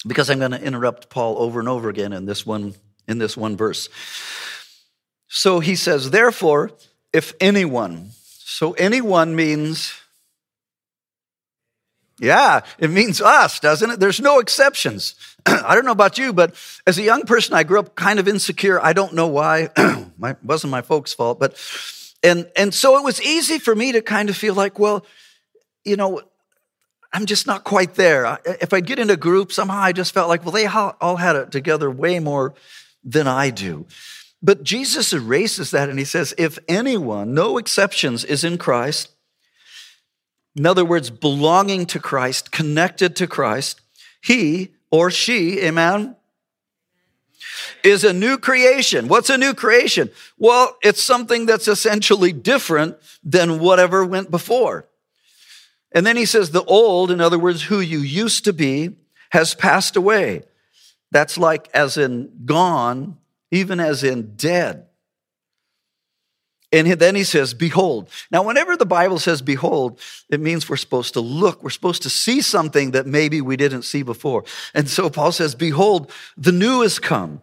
because 0.07 0.29
I'm 0.29 0.39
going 0.39 0.51
to 0.51 0.63
interrupt 0.63 1.09
Paul 1.09 1.39
over 1.39 1.61
and 1.61 1.69
over 1.69 1.89
again 1.89 2.13
in 2.13 2.27
this 2.27 2.45
one 2.45 2.75
in 3.09 3.19
this 3.19 3.37
one 3.37 3.57
verse. 3.57 3.89
So 5.29 5.61
he 5.61 5.77
says, 5.77 6.11
therefore, 6.11 6.73
if 7.13 7.35
anyone, 7.41 8.11
so 8.23 8.73
anyone 8.73 9.37
means 9.37 9.95
yeah, 12.19 12.63
it 12.79 12.91
means 12.91 13.21
us, 13.21 13.61
doesn't 13.61 13.91
it? 13.91 14.01
There's 14.01 14.21
no 14.21 14.39
exceptions. 14.39 15.15
I 15.47 15.75
don't 15.75 15.85
know 15.85 15.93
about 15.93 16.19
you, 16.19 16.33
but 16.33 16.55
as 16.87 16.99
a 16.99 17.03
young 17.03 17.23
person, 17.23 17.55
I 17.55 17.63
grew 17.63 17.79
up 17.79 17.95
kind 17.95 18.19
of 18.19 18.27
insecure. 18.27 18.83
I 18.83 18.93
don't 18.93 19.15
know 19.15 19.27
why. 19.27 19.71
it 19.77 20.39
wasn't 20.43 20.71
my 20.71 20.83
folks' 20.83 21.13
fault, 21.13 21.39
but 21.39 21.57
and 22.23 22.51
and 22.57 22.73
so 22.73 22.99
it 22.99 23.05
was 23.05 23.23
easy 23.23 23.59
for 23.59 23.75
me 23.75 23.93
to 23.93 24.01
kind 24.01 24.31
of 24.31 24.37
feel 24.37 24.55
like, 24.55 24.79
well, 24.79 25.05
you 25.85 25.97
know, 25.97 26.23
I'm 27.13 27.27
just 27.27 27.47
not 27.47 27.65
quite 27.65 27.95
there. 27.95 28.39
If 28.45 28.73
I 28.73 28.81
get 28.81 28.99
in 28.99 29.11
a 29.11 29.17
group, 29.17 29.53
somehow 29.53 29.79
I 29.79 29.93
just 29.93 30.13
felt 30.13 30.29
like, 30.29 30.45
well, 30.45 30.53
they 30.53 30.67
all 30.67 31.17
had 31.17 31.37
it 31.37 31.53
together 31.53 31.91
way 31.91 32.19
more 32.19 32.55
than 33.05 33.27
I 33.29 33.51
do. 33.51 33.87
But 34.43 34.63
Jesus 34.63 35.13
erases 35.13 35.71
that 35.71 35.89
and 35.89 35.99
he 35.99 36.05
says, 36.05 36.35
if 36.37 36.59
anyone, 36.69 37.33
no 37.33 37.59
exceptions, 37.59 38.25
is 38.25 38.45
in 38.45 38.59
Christ, 38.59 39.16
in 40.57 40.65
other 40.65 40.85
words, 40.85 41.11
belonging 41.11 41.85
to 41.87 42.01
Christ, 42.01 42.51
connected 42.51 43.15
to 43.17 43.27
Christ, 43.27 43.81
he 44.23 44.73
or 44.91 45.11
she, 45.11 45.61
amen, 45.61 46.17
is 47.85 48.05
a 48.05 48.13
new 48.13 48.39
creation. 48.39 49.07
What's 49.07 49.31
a 49.31 49.37
new 49.37 49.53
creation? 49.53 50.11
Well, 50.39 50.77
it's 50.83 51.03
something 51.03 51.45
that's 51.47 51.69
essentially 51.69 52.33
different 52.33 52.97
than 53.23 53.61
whatever 53.61 54.05
went 54.05 54.31
before. 54.31 54.87
And 55.93 56.07
then 56.07 56.17
he 56.17 56.25
says, 56.25 56.51
the 56.51 56.65
old, 56.65 57.11
in 57.11 57.21
other 57.21 57.39
words, 57.39 57.63
who 57.63 57.81
you 57.81 58.01
used 58.01 58.45
to 58.45 58.53
be, 58.53 58.97
has 59.31 59.55
passed 59.55 59.95
away. 59.95 60.43
That's 61.11 61.39
like 61.39 61.69
as 61.75 61.97
in 61.97 62.45
gone, 62.45 63.19
even 63.51 63.79
as 63.79 64.03
in 64.03 64.35
dead. 64.37 64.86
And 66.73 66.89
then 66.89 67.15
he 67.15 67.25
says, 67.25 67.55
Behold. 67.55 68.09
Now, 68.31 68.43
whenever 68.43 68.77
the 68.77 68.87
Bible 68.87 69.19
says 69.19 69.41
behold, 69.41 70.01
it 70.29 70.41
means 70.41 70.69
we're 70.69 70.77
supposed 70.77 71.15
to 71.15 71.21
look. 71.21 71.63
We're 71.63 71.71
supposed 71.71 72.03
to 72.03 72.11
see 72.11 72.41
something 72.41 72.91
that 72.91 73.07
maybe 73.07 73.41
we 73.41 73.57
didn't 73.57 73.83
see 73.83 74.03
before. 74.03 74.45
And 74.75 74.89
so 74.89 75.09
Paul 75.09 75.33
says, 75.33 75.55
Behold, 75.55 76.11
the 76.37 76.53
new 76.53 76.83
has 76.83 76.99
come. 76.99 77.41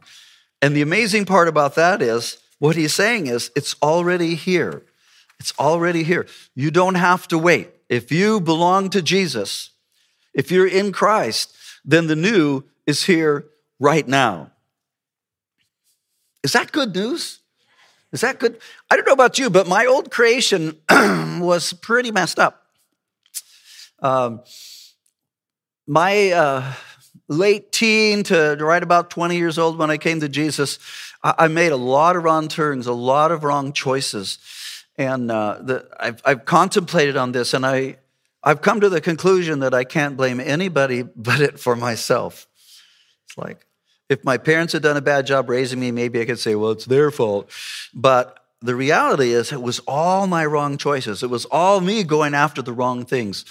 And 0.62 0.76
the 0.76 0.82
amazing 0.82 1.26
part 1.26 1.48
about 1.48 1.76
that 1.76 2.02
is 2.02 2.38
what 2.60 2.76
he's 2.76 2.94
saying 2.94 3.28
is, 3.28 3.52
it's 3.56 3.76
already 3.82 4.36
here. 4.36 4.84
It's 5.40 5.54
already 5.60 6.04
here. 6.04 6.28
You 6.56 6.72
don't 6.72 6.96
have 6.96 7.28
to 7.30 7.38
wait. 7.38 7.70
If 7.90 8.12
you 8.12 8.40
belong 8.40 8.90
to 8.92 9.02
Jesus, 9.02 9.72
if 10.34 10.52
you're 10.52 10.68
in 10.68 10.92
Christ, 10.92 11.56
then 11.84 12.08
the 12.08 12.16
new 12.16 12.64
is 12.88 13.04
here 13.04 13.46
right 13.80 14.08
now. 14.08 14.52
Is 16.44 16.54
that 16.54 16.72
good 16.72 16.96
news? 16.96 17.40
Is 18.14 18.22
that 18.22 18.40
good? 18.40 18.60
I 18.90 18.96
don't 18.96 19.06
know 19.08 19.14
about 19.14 19.40
you, 19.40 19.50
but 19.50 19.68
my 19.68 19.88
old 19.88 20.12
creation 20.12 20.78
was 20.90 21.74
pretty 21.74 22.12
messed 22.12 22.38
up. 22.38 22.64
Um, 24.00 24.42
my 25.88 26.32
uh, 26.32 26.74
late 27.28 27.72
teen 27.72 28.24
to 28.24 28.56
right 28.60 28.84
about 28.84 29.10
20 29.10 29.36
years 29.36 29.58
old 29.58 29.80
when 29.80 29.90
I 29.90 29.98
came 29.98 30.20
to 30.20 30.30
Jesus, 30.30 30.78
I, 31.24 31.48
made 31.48 31.72
a 31.72 31.78
lot 31.78 32.16
of 32.16 32.24
wrong 32.24 32.48
turns, 32.48 32.86
a 32.86 32.94
lot 32.94 33.32
of 33.32 33.44
wrong 33.44 33.74
choices. 33.74 34.38
And 34.96 35.32
uh, 35.32 35.60
the, 35.62 35.90
I've, 36.00 36.22
I've 36.24 36.46
contemplated 36.46 37.18
on 37.18 37.32
this, 37.32 37.54
and 37.54 37.66
I, 37.66 37.98
I've 38.44 38.62
come 38.62 38.80
to 38.82 38.90
the 38.90 39.02
conclusion 39.02 39.60
that 39.60 39.74
I 39.74 39.86
can't 39.86 40.16
blame 40.16 40.40
anybody 40.40 41.02
but 41.16 41.42
it 41.42 41.60
for 41.60 41.76
myself. 41.76 42.48
It's 43.26 43.38
like, 43.38 43.66
if 44.14 44.24
my 44.24 44.38
parents 44.38 44.74
had 44.74 44.84
done 44.84 44.96
a 44.96 45.02
bad 45.02 45.26
job 45.26 45.50
raising 45.50 45.80
me, 45.80 45.92
maybe 45.92 46.22
I 46.22 46.26
could 46.26 46.40
say, 46.40 46.56
well, 46.56 46.72
it's 46.72 46.86
their 46.86 47.12
fault. 47.12 47.50
But 47.94 48.40
the 48.62 48.76
reality 48.76 49.32
is, 49.32 49.52
it 49.52 49.62
was 49.62 49.80
all 49.80 50.28
my 50.28 50.46
wrong 50.46 50.78
choices. 50.78 51.24
It 51.24 51.30
was 51.30 51.46
all 51.46 51.82
me 51.82 52.04
going 52.04 52.34
after 52.34 52.62
the 52.62 52.72
wrong 52.72 53.06
things. 53.06 53.44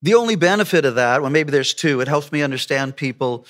The 0.00 0.14
only 0.14 0.36
benefit 0.36 0.84
of 0.84 0.94
that, 0.94 1.20
well, 1.20 1.30
maybe 1.30 1.50
there's 1.50 1.74
two, 1.74 2.00
it 2.00 2.08
helps 2.08 2.30
me 2.30 2.42
understand 2.42 2.96
people 2.96 3.46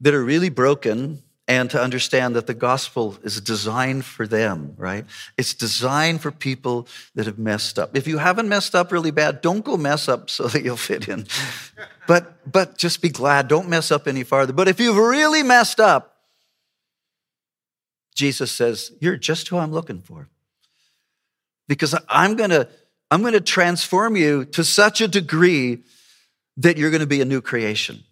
that 0.00 0.14
are 0.14 0.24
really 0.24 0.48
broken 0.48 1.22
and 1.50 1.68
to 1.68 1.82
understand 1.82 2.36
that 2.36 2.46
the 2.46 2.54
gospel 2.54 3.18
is 3.24 3.40
designed 3.40 4.04
for 4.04 4.24
them, 4.24 4.72
right? 4.76 5.04
It's 5.36 5.52
designed 5.52 6.20
for 6.20 6.30
people 6.30 6.86
that 7.16 7.26
have 7.26 7.40
messed 7.40 7.76
up. 7.76 7.96
If 7.96 8.06
you 8.06 8.18
haven't 8.18 8.48
messed 8.48 8.76
up 8.76 8.92
really 8.92 9.10
bad, 9.10 9.40
don't 9.40 9.64
go 9.64 9.76
mess 9.76 10.08
up 10.08 10.30
so 10.30 10.46
that 10.46 10.62
you'll 10.62 10.76
fit 10.76 11.08
in. 11.08 11.26
but 12.06 12.50
but 12.50 12.78
just 12.78 13.02
be 13.02 13.08
glad, 13.08 13.48
don't 13.48 13.68
mess 13.68 13.90
up 13.90 14.06
any 14.06 14.22
farther. 14.22 14.52
But 14.52 14.68
if 14.68 14.78
you've 14.78 14.96
really 14.96 15.42
messed 15.42 15.80
up, 15.80 16.18
Jesus 18.14 18.52
says, 18.52 18.92
"You're 19.00 19.16
just 19.16 19.48
who 19.48 19.58
I'm 19.58 19.72
looking 19.72 20.02
for." 20.02 20.28
Because 21.66 21.96
I'm 22.08 22.36
going 22.36 22.50
to 22.50 22.68
I'm 23.10 23.22
going 23.22 23.32
to 23.32 23.40
transform 23.40 24.14
you 24.14 24.44
to 24.44 24.62
such 24.62 25.00
a 25.00 25.08
degree 25.08 25.82
that 26.58 26.78
you're 26.78 26.90
going 26.90 27.00
to 27.00 27.08
be 27.08 27.20
a 27.20 27.24
new 27.24 27.40
creation. 27.40 28.04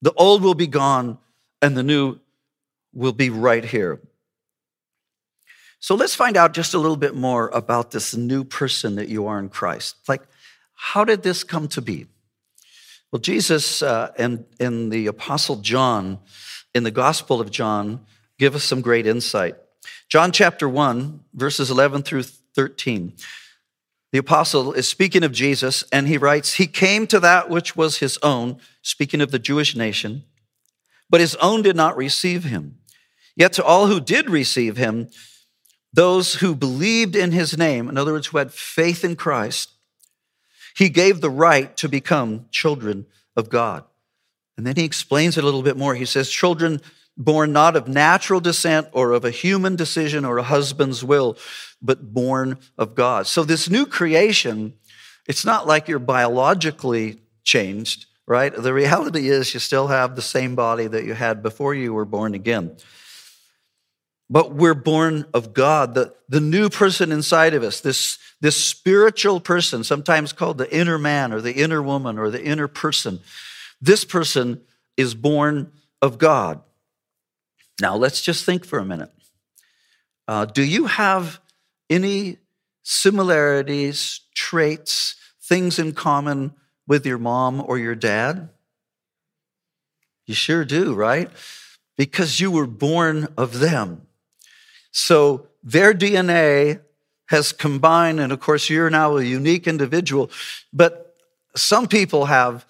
The 0.00 0.14
old 0.14 0.42
will 0.42 0.54
be 0.54 0.66
gone 0.66 1.18
and 1.60 1.76
the 1.76 1.82
new 1.82 2.20
will 2.98 3.12
be 3.12 3.30
right 3.30 3.64
here. 3.64 4.00
So 5.78 5.94
let's 5.94 6.16
find 6.16 6.36
out 6.36 6.52
just 6.52 6.74
a 6.74 6.78
little 6.78 6.96
bit 6.96 7.14
more 7.14 7.48
about 7.50 7.92
this 7.92 8.16
new 8.16 8.42
person 8.42 8.96
that 8.96 9.08
you 9.08 9.28
are 9.28 9.38
in 9.38 9.48
Christ. 9.48 9.96
Like, 10.08 10.22
how 10.74 11.04
did 11.04 11.22
this 11.22 11.44
come 11.44 11.68
to 11.68 11.80
be? 11.80 12.06
Well, 13.12 13.20
Jesus 13.20 13.82
uh, 13.82 14.12
and, 14.18 14.44
and 14.58 14.90
the 14.90 15.06
Apostle 15.06 15.56
John 15.56 16.18
in 16.74 16.82
the 16.82 16.90
Gospel 16.90 17.40
of 17.40 17.52
John 17.52 18.04
give 18.38 18.56
us 18.56 18.64
some 18.64 18.80
great 18.80 19.06
insight. 19.06 19.54
John 20.08 20.32
chapter 20.32 20.68
1, 20.68 21.20
verses 21.34 21.70
11 21.70 22.02
through 22.02 22.24
13. 22.24 23.12
The 24.10 24.18
apostle 24.18 24.72
is 24.72 24.88
speaking 24.88 25.22
of 25.22 25.32
Jesus, 25.32 25.84
and 25.92 26.08
he 26.08 26.16
writes, 26.16 26.54
He 26.54 26.66
came 26.66 27.06
to 27.08 27.20
that 27.20 27.50
which 27.50 27.76
was 27.76 27.98
his 27.98 28.18
own, 28.22 28.58
speaking 28.80 29.20
of 29.20 29.30
the 29.30 29.38
Jewish 29.38 29.76
nation, 29.76 30.24
but 31.10 31.20
his 31.20 31.34
own 31.36 31.60
did 31.60 31.76
not 31.76 31.96
receive 31.96 32.44
him. 32.44 32.77
Yet 33.38 33.52
to 33.54 33.64
all 33.64 33.86
who 33.86 34.00
did 34.00 34.28
receive 34.28 34.76
him, 34.76 35.08
those 35.92 36.34
who 36.34 36.56
believed 36.56 37.14
in 37.14 37.30
his 37.30 37.56
name, 37.56 37.88
in 37.88 37.96
other 37.96 38.12
words, 38.12 38.26
who 38.26 38.38
had 38.38 38.52
faith 38.52 39.04
in 39.04 39.14
Christ, 39.14 39.70
he 40.76 40.88
gave 40.88 41.20
the 41.20 41.30
right 41.30 41.74
to 41.76 41.88
become 41.88 42.46
children 42.50 43.06
of 43.36 43.48
God. 43.48 43.84
And 44.56 44.66
then 44.66 44.74
he 44.74 44.84
explains 44.84 45.38
it 45.38 45.44
a 45.44 45.46
little 45.46 45.62
bit 45.62 45.76
more. 45.76 45.94
He 45.94 46.04
says, 46.04 46.28
Children 46.28 46.80
born 47.16 47.52
not 47.52 47.76
of 47.76 47.86
natural 47.86 48.40
descent 48.40 48.88
or 48.92 49.12
of 49.12 49.24
a 49.24 49.30
human 49.30 49.76
decision 49.76 50.24
or 50.24 50.38
a 50.38 50.42
husband's 50.42 51.04
will, 51.04 51.38
but 51.80 52.12
born 52.12 52.58
of 52.76 52.96
God. 52.96 53.28
So, 53.28 53.44
this 53.44 53.70
new 53.70 53.86
creation, 53.86 54.74
it's 55.28 55.44
not 55.44 55.64
like 55.64 55.86
you're 55.86 56.00
biologically 56.00 57.20
changed, 57.44 58.06
right? 58.26 58.52
The 58.52 58.74
reality 58.74 59.28
is 59.28 59.54
you 59.54 59.60
still 59.60 59.86
have 59.86 60.16
the 60.16 60.22
same 60.22 60.56
body 60.56 60.88
that 60.88 61.04
you 61.04 61.14
had 61.14 61.40
before 61.40 61.72
you 61.72 61.94
were 61.94 62.04
born 62.04 62.34
again. 62.34 62.76
But 64.30 64.52
we're 64.54 64.74
born 64.74 65.24
of 65.32 65.54
God, 65.54 65.94
the, 65.94 66.14
the 66.28 66.40
new 66.40 66.68
person 66.68 67.12
inside 67.12 67.54
of 67.54 67.62
us, 67.62 67.80
this, 67.80 68.18
this 68.40 68.62
spiritual 68.62 69.40
person, 69.40 69.84
sometimes 69.84 70.32
called 70.32 70.58
the 70.58 70.74
inner 70.74 70.98
man 70.98 71.32
or 71.32 71.40
the 71.40 71.54
inner 71.54 71.82
woman 71.82 72.18
or 72.18 72.30
the 72.30 72.42
inner 72.42 72.68
person. 72.68 73.20
This 73.80 74.04
person 74.04 74.60
is 74.96 75.14
born 75.14 75.72
of 76.02 76.18
God. 76.18 76.60
Now, 77.80 77.96
let's 77.96 78.20
just 78.20 78.44
think 78.44 78.66
for 78.66 78.78
a 78.78 78.84
minute. 78.84 79.10
Uh, 80.26 80.44
do 80.44 80.62
you 80.62 80.86
have 80.86 81.40
any 81.88 82.36
similarities, 82.82 84.20
traits, 84.34 85.14
things 85.42 85.78
in 85.78 85.92
common 85.92 86.52
with 86.86 87.06
your 87.06 87.18
mom 87.18 87.62
or 87.66 87.78
your 87.78 87.94
dad? 87.94 88.50
You 90.26 90.34
sure 90.34 90.66
do, 90.66 90.92
right? 90.92 91.30
Because 91.96 92.40
you 92.40 92.50
were 92.50 92.66
born 92.66 93.28
of 93.38 93.58
them. 93.60 94.02
So 94.98 95.46
their 95.62 95.94
DNA 95.94 96.80
has 97.26 97.52
combined, 97.52 98.18
and 98.18 98.32
of 98.32 98.40
course, 98.40 98.68
you're 98.68 98.90
now 98.90 99.16
a 99.16 99.22
unique 99.22 99.68
individual. 99.68 100.30
But 100.72 101.14
some 101.54 101.86
people 101.86 102.26
have, 102.26 102.66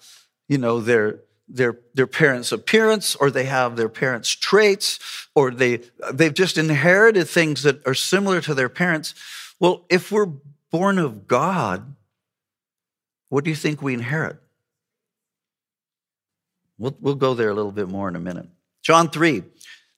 you 0.47 0.57
know, 0.57 0.79
their 0.79 1.21
their, 1.51 1.79
their 1.95 2.05
parents' 2.05 2.51
appearance 2.51 3.15
or 3.15 3.31
they 3.31 3.45
have 3.45 3.75
their 3.75 3.89
parents' 3.89 4.29
traits 4.29 4.99
or 5.33 5.49
they, 5.49 5.81
they've 6.13 6.35
just 6.35 6.59
inherited 6.59 7.27
things 7.27 7.63
that 7.63 7.85
are 7.87 7.95
similar 7.95 8.39
to 8.41 8.53
their 8.53 8.69
parents. 8.69 9.15
Well, 9.59 9.83
if 9.89 10.11
we're 10.11 10.31
born 10.69 10.99
of 10.99 11.27
God, 11.27 11.95
what 13.29 13.43
do 13.43 13.49
you 13.49 13.55
think 13.55 13.81
we 13.81 13.95
inherit? 13.95 14.37
We'll, 16.77 16.95
we'll 16.99 17.15
go 17.15 17.33
there 17.33 17.49
a 17.49 17.55
little 17.55 17.71
bit 17.71 17.89
more 17.89 18.07
in 18.07 18.15
a 18.15 18.19
minute. 18.19 18.47
John 18.83 19.09
3, 19.09 19.41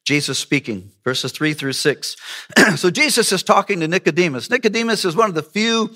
Jesus 0.05 0.39
speaking, 0.39 0.91
verses 1.03 1.31
3 1.31 1.53
through 1.53 1.73
6. 1.73 2.15
so 2.75 2.89
Jesus 2.89 3.31
is 3.31 3.43
talking 3.43 3.79
to 3.79 3.87
Nicodemus. 3.87 4.49
Nicodemus 4.49 5.05
is 5.05 5.15
one 5.15 5.29
of 5.29 5.35
the 5.35 5.43
few 5.43 5.91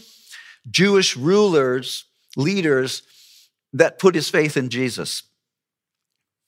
Jewish 0.70 1.18
rulers, 1.18 2.06
leaders 2.38 3.04
that 3.74 4.00
put 4.00 4.16
his 4.16 4.30
faith 4.30 4.58
in 4.58 4.70
Jesus 4.70 5.24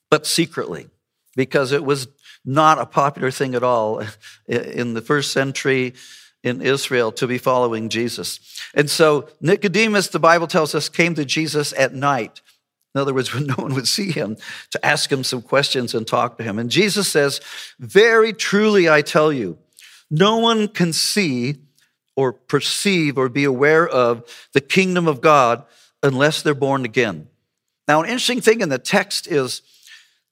but 0.09 0.25
secretly, 0.25 0.87
because 1.35 1.71
it 1.71 1.83
was 1.83 2.07
not 2.45 2.79
a 2.79 2.85
popular 2.85 3.31
thing 3.31 3.55
at 3.55 3.63
all 3.63 4.01
in 4.47 4.93
the 4.93 5.01
first 5.01 5.31
century 5.31 5.93
in 6.43 6.61
Israel 6.61 7.11
to 7.11 7.27
be 7.27 7.37
following 7.37 7.89
Jesus. 7.89 8.39
And 8.73 8.89
so 8.89 9.27
Nicodemus, 9.41 10.07
the 10.07 10.19
Bible 10.19 10.47
tells 10.47 10.73
us, 10.73 10.87
came 10.87 11.15
to 11.15 11.25
Jesus 11.25 11.73
at 11.77 11.93
night. 11.93 12.41
In 12.97 13.01
other 13.01 13.13
words, 13.13 13.31
when 13.33 13.45
no 13.45 13.53
one 13.53 13.75
would 13.75 13.87
see 13.87 14.11
him, 14.11 14.37
to 14.71 14.83
ask 14.83 15.11
him 15.11 15.23
some 15.23 15.43
questions 15.43 15.93
and 15.93 16.07
talk 16.07 16.37
to 16.37 16.43
him. 16.43 16.57
And 16.57 16.71
Jesus 16.71 17.07
says, 17.07 17.39
Very 17.79 18.33
truly 18.33 18.89
I 18.89 19.03
tell 19.03 19.31
you, 19.31 19.59
no 20.09 20.37
one 20.37 20.67
can 20.67 20.93
see 20.93 21.57
or 22.15 22.33
perceive 22.33 23.15
or 23.19 23.29
be 23.29 23.43
aware 23.43 23.87
of 23.87 24.23
the 24.53 24.61
kingdom 24.61 25.07
of 25.07 25.21
God 25.21 25.63
unless 26.01 26.41
they're 26.41 26.55
born 26.55 26.85
again. 26.85 27.27
Now, 27.87 28.01
an 28.01 28.07
interesting 28.07 28.41
thing 28.41 28.61
in 28.61 28.69
the 28.69 28.79
text 28.79 29.27
is 29.27 29.61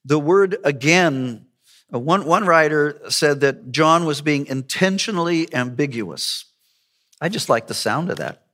the 0.03 0.17
word 0.17 0.57
again, 0.63 1.45
uh, 1.93 1.99
one, 1.99 2.25
one 2.25 2.45
writer 2.45 2.99
said 3.09 3.41
that 3.41 3.71
John 3.71 4.05
was 4.05 4.21
being 4.21 4.47
intentionally 4.47 5.53
ambiguous. 5.53 6.45
I 7.21 7.29
just 7.29 7.47
like 7.47 7.67
the 7.67 7.75
sound 7.75 8.09
of 8.09 8.17
that. 8.17 8.44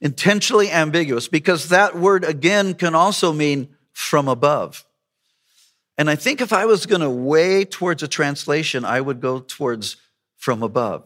Intentionally 0.00 0.70
ambiguous, 0.70 1.28
because 1.28 1.68
that 1.68 1.96
word 1.96 2.24
again 2.24 2.74
can 2.74 2.94
also 2.94 3.32
mean 3.32 3.68
from 3.92 4.28
above. 4.28 4.84
And 5.98 6.08
I 6.08 6.16
think 6.16 6.40
if 6.40 6.52
I 6.52 6.64
was 6.64 6.86
going 6.86 7.02
to 7.02 7.10
weigh 7.10 7.66
towards 7.66 8.02
a 8.02 8.08
translation, 8.08 8.86
I 8.86 9.00
would 9.00 9.20
go 9.20 9.40
towards 9.40 9.96
from 10.38 10.62
above. 10.62 11.04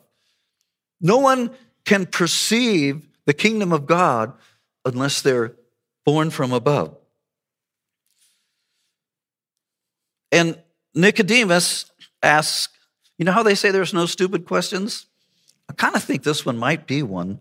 No 1.00 1.18
one 1.18 1.50
can 1.84 2.06
perceive 2.06 3.06
the 3.26 3.34
kingdom 3.34 3.72
of 3.72 3.86
God 3.86 4.32
unless 4.84 5.22
they're 5.22 5.56
born 6.04 6.30
from 6.30 6.52
above. 6.52 6.96
And 10.30 10.58
Nicodemus 10.94 11.86
asks, 12.22 12.72
you 13.18 13.24
know 13.24 13.32
how 13.32 13.42
they 13.42 13.54
say 13.54 13.70
there's 13.70 13.94
no 13.94 14.06
stupid 14.06 14.46
questions? 14.46 15.06
I 15.68 15.72
kind 15.72 15.96
of 15.96 16.04
think 16.04 16.22
this 16.22 16.46
one 16.46 16.58
might 16.58 16.86
be 16.86 17.02
one. 17.02 17.40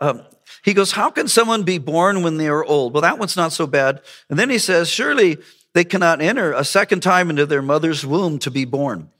Um, 0.00 0.22
he 0.62 0.74
goes, 0.74 0.92
How 0.92 1.10
can 1.10 1.28
someone 1.28 1.62
be 1.62 1.78
born 1.78 2.22
when 2.22 2.36
they 2.36 2.48
are 2.48 2.64
old? 2.64 2.92
Well, 2.92 3.02
that 3.02 3.18
one's 3.18 3.36
not 3.36 3.52
so 3.52 3.66
bad. 3.66 4.02
And 4.28 4.38
then 4.38 4.50
he 4.50 4.58
says, 4.58 4.88
Surely 4.88 5.38
they 5.72 5.84
cannot 5.84 6.20
enter 6.20 6.52
a 6.52 6.64
second 6.64 7.00
time 7.00 7.30
into 7.30 7.46
their 7.46 7.62
mother's 7.62 8.04
womb 8.04 8.38
to 8.40 8.50
be 8.50 8.64
born. 8.64 9.10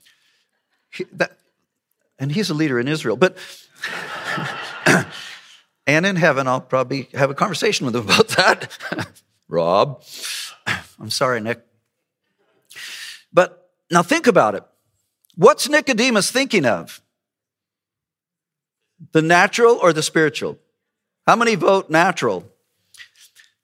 He, 0.91 1.05
that, 1.13 1.37
and 2.19 2.31
he's 2.31 2.49
a 2.49 2.53
leader 2.53 2.79
in 2.79 2.87
Israel. 2.87 3.15
But, 3.15 3.37
and 5.87 6.05
in 6.05 6.15
heaven, 6.15 6.47
I'll 6.47 6.61
probably 6.61 7.09
have 7.13 7.29
a 7.29 7.35
conversation 7.35 7.85
with 7.85 7.95
him 7.95 8.03
about 8.03 8.27
that. 8.29 8.77
Rob, 9.47 10.03
I'm 10.99 11.09
sorry, 11.09 11.41
Nick. 11.41 11.65
But 13.33 13.69
now 13.89 14.03
think 14.03 14.27
about 14.27 14.55
it. 14.55 14.63
What's 15.35 15.67
Nicodemus 15.67 16.31
thinking 16.31 16.65
of? 16.65 17.01
The 19.13 19.21
natural 19.21 19.79
or 19.81 19.93
the 19.93 20.03
spiritual? 20.03 20.59
How 21.31 21.37
many 21.37 21.55
vote 21.55 21.89
natural? 21.89 22.43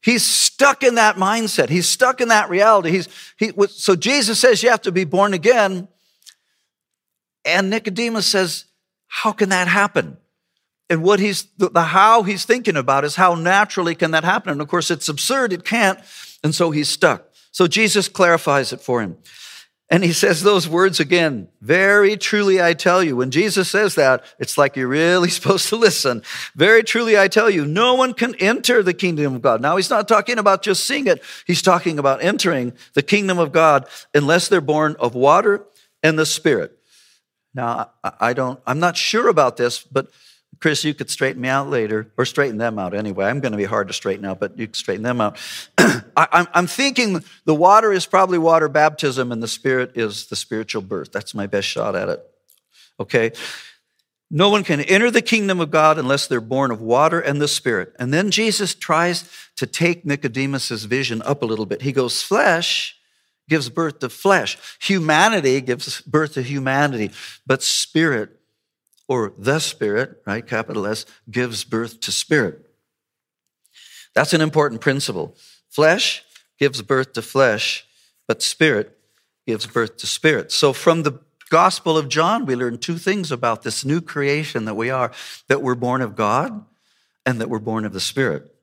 He's 0.01 0.23
stuck 0.23 0.84
in 0.84 0.95
that 0.95 1.17
mindset. 1.17 1.67
He's 1.67 1.86
stuck 1.86 2.21
in 2.21 2.30
that 2.30 2.49
reality. 2.49 2.91
He's, 2.91 3.10
he, 3.36 3.51
so 3.67 3.93
Jesus 3.93 4.39
says 4.39 4.63
you 4.63 4.69
have 4.69 4.84
to 4.84 4.91
be 4.93 5.03
born 5.03 5.34
again. 5.34 5.89
And 7.43 7.69
Nicodemus 7.69 8.25
says, 8.25 8.67
How 9.08 9.34
can 9.34 9.49
that 9.49 9.67
happen? 9.67 10.15
And 10.89 11.03
what 11.03 11.19
he's, 11.19 11.43
the, 11.58 11.69
the 11.69 11.82
how 11.82 12.23
he's 12.23 12.45
thinking 12.45 12.77
about 12.77 13.03
is 13.03 13.17
how 13.17 13.36
naturally 13.36 13.95
can 13.95 14.12
that 14.12 14.23
happen? 14.23 14.53
And 14.53 14.62
of 14.62 14.69
course, 14.69 14.89
it's 14.89 15.10
absurd, 15.10 15.51
it 15.51 15.65
can't. 15.65 15.99
And 16.45 16.56
so 16.56 16.71
he's 16.71 16.88
stuck. 16.88 17.27
So 17.51 17.67
Jesus 17.67 18.08
clarifies 18.08 18.71
it 18.71 18.80
for 18.80 19.01
him. 19.01 19.17
And 19.89 20.04
he 20.04 20.12
says 20.12 20.43
those 20.43 20.67
words 20.67 21.00
again. 21.00 21.47
Very 21.62 22.17
truly, 22.17 22.62
I 22.62 22.73
tell 22.73 23.02
you. 23.02 23.15
When 23.15 23.32
Jesus 23.32 23.69
says 23.69 23.95
that, 23.95 24.23
it's 24.38 24.58
like 24.58 24.76
you're 24.76 24.88
really 24.88 25.30
supposed 25.38 25.69
to 25.69 25.78
listen. 25.78 26.23
Very 26.56 26.84
truly, 26.84 27.17
I 27.17 27.30
tell 27.30 27.50
you, 27.50 27.65
no 27.65 27.95
one 27.95 28.13
can 28.13 28.36
enter 28.36 28.84
the 28.84 28.93
kingdom 28.93 29.36
of 29.36 29.41
God. 29.41 29.62
Now, 29.62 29.78
he's 29.78 29.89
not 29.89 30.08
talking 30.08 30.39
about 30.39 30.62
just 30.62 30.86
seeing 30.86 31.08
it. 31.08 31.23
He's 31.45 31.62
talking 31.62 32.00
about 32.00 32.21
entering 32.21 32.73
the 32.93 33.02
kingdom 33.02 33.39
of 33.39 33.54
God 33.54 33.88
unless 34.13 34.50
they're 34.50 34.60
born 34.60 34.97
of 35.00 35.15
water 35.15 35.65
and 36.04 36.19
the 36.19 36.26
spirit. 36.26 36.78
Now, 37.54 37.91
I 38.04 38.34
don't, 38.34 38.60
I'm 38.67 38.80
not 38.80 38.97
sure 38.97 39.30
about 39.30 39.56
this, 39.56 39.82
but 39.84 40.10
Chris, 40.60 40.84
you 40.84 40.93
could 40.93 41.10
straighten 41.10 41.41
me 41.41 41.50
out 41.50 41.70
later, 41.70 42.12
or 42.17 42.26
straighten 42.26 42.58
them 42.58 42.80
out 42.80 42.93
anyway. 42.93 43.26
I'm 43.26 43.39
going 43.39 43.52
to 43.52 43.58
be 43.58 43.65
hard 43.65 43.88
to 43.89 43.93
straighten 43.93 44.26
out, 44.26 44.39
but 44.39 44.58
you 44.58 44.67
can 44.67 44.74
straighten 44.74 45.04
them 45.04 45.22
out. 45.22 45.38
I, 45.78 46.48
am 46.54 46.67
thinking 46.67 47.24
the 47.46 47.56
water 47.56 47.91
is 47.91 48.06
probably 48.06 48.38
water 48.38 48.67
baptism, 48.67 49.32
and 49.32 49.41
the 49.41 49.48
spirit 49.48 49.91
is 49.96 50.28
the 50.28 50.36
spiritual 50.36 50.82
birth. 50.82 51.12
That's 51.12 51.36
my 51.36 51.46
best 51.46 51.67
shot 51.67 51.96
at 51.96 52.10
it. 52.10 52.26
Okay? 53.00 53.32
No 54.30 54.50
one 54.50 54.63
can 54.63 54.82
enter 54.82 55.10
the 55.10 55.22
kingdom 55.22 55.60
of 55.62 55.72
God 55.72 55.98
unless 55.98 56.28
they're 56.28 56.41
born 56.41 56.72
of 56.72 56.82
water 56.82 57.20
and 57.20 57.41
the 57.41 57.48
spirit. 57.48 57.96
And 57.98 58.13
then 58.13 58.32
Jesus 58.32 58.76
tries 58.76 59.30
to 59.56 59.65
take 59.65 60.06
Nicodemus's 60.06 60.86
vision 60.86 61.22
up 61.22 61.43
a 61.43 61.46
little 61.46 61.65
bit. 61.65 61.84
He 61.84 61.91
goes, 61.91 62.22
Flesh 62.22 62.98
gives 63.48 63.70
birth 63.70 64.00
to 64.00 64.10
flesh, 64.10 64.58
humanity 64.82 65.62
gives 65.62 66.02
birth 66.02 66.34
to 66.34 66.41
humanity, 66.41 67.12
but 67.46 67.63
spirit 67.63 68.37
or 69.08 69.34
the 69.38 69.60
Spirit, 69.60 70.22
right, 70.26 70.46
capital 70.46 70.86
S, 70.86 71.06
gives 71.30 71.63
birth 71.63 72.00
to 72.02 72.12
spirit. 72.12 72.70
That's 74.13 74.34
an 74.34 74.41
important 74.41 74.82
principle. 74.82 75.36
Flesh 75.70 76.24
gives 76.60 76.82
birth 76.82 77.13
to 77.13 77.22
flesh, 77.22 77.86
but 78.28 78.41
spirit 78.41 78.98
gives 79.46 79.65
birth 79.67 79.98
to 79.98 80.08
spirit. 80.08 80.52
So 80.52 80.74
from 80.74 81.04
the 81.04 81.20
Gospel 81.50 81.98
of 81.98 82.10
John, 82.10 82.46
we 82.46 82.56
learn 82.56 82.78
two 82.78 82.98
things 82.98 83.32
about 83.32 83.62
this 83.62 83.86
new 83.86 84.02
creation 84.02 84.65
that 84.65 84.76
we 84.76 84.89
are 84.89 85.12
that 85.48 85.62
we're 85.62 85.76
born 85.76 86.02
of 86.02 86.15
God 86.15 86.65
and 87.26 87.39
that 87.39 87.50
we're 87.50 87.60
born 87.60 87.86
of 87.86 87.93
the 87.93 88.00
Spirit. 88.00 88.54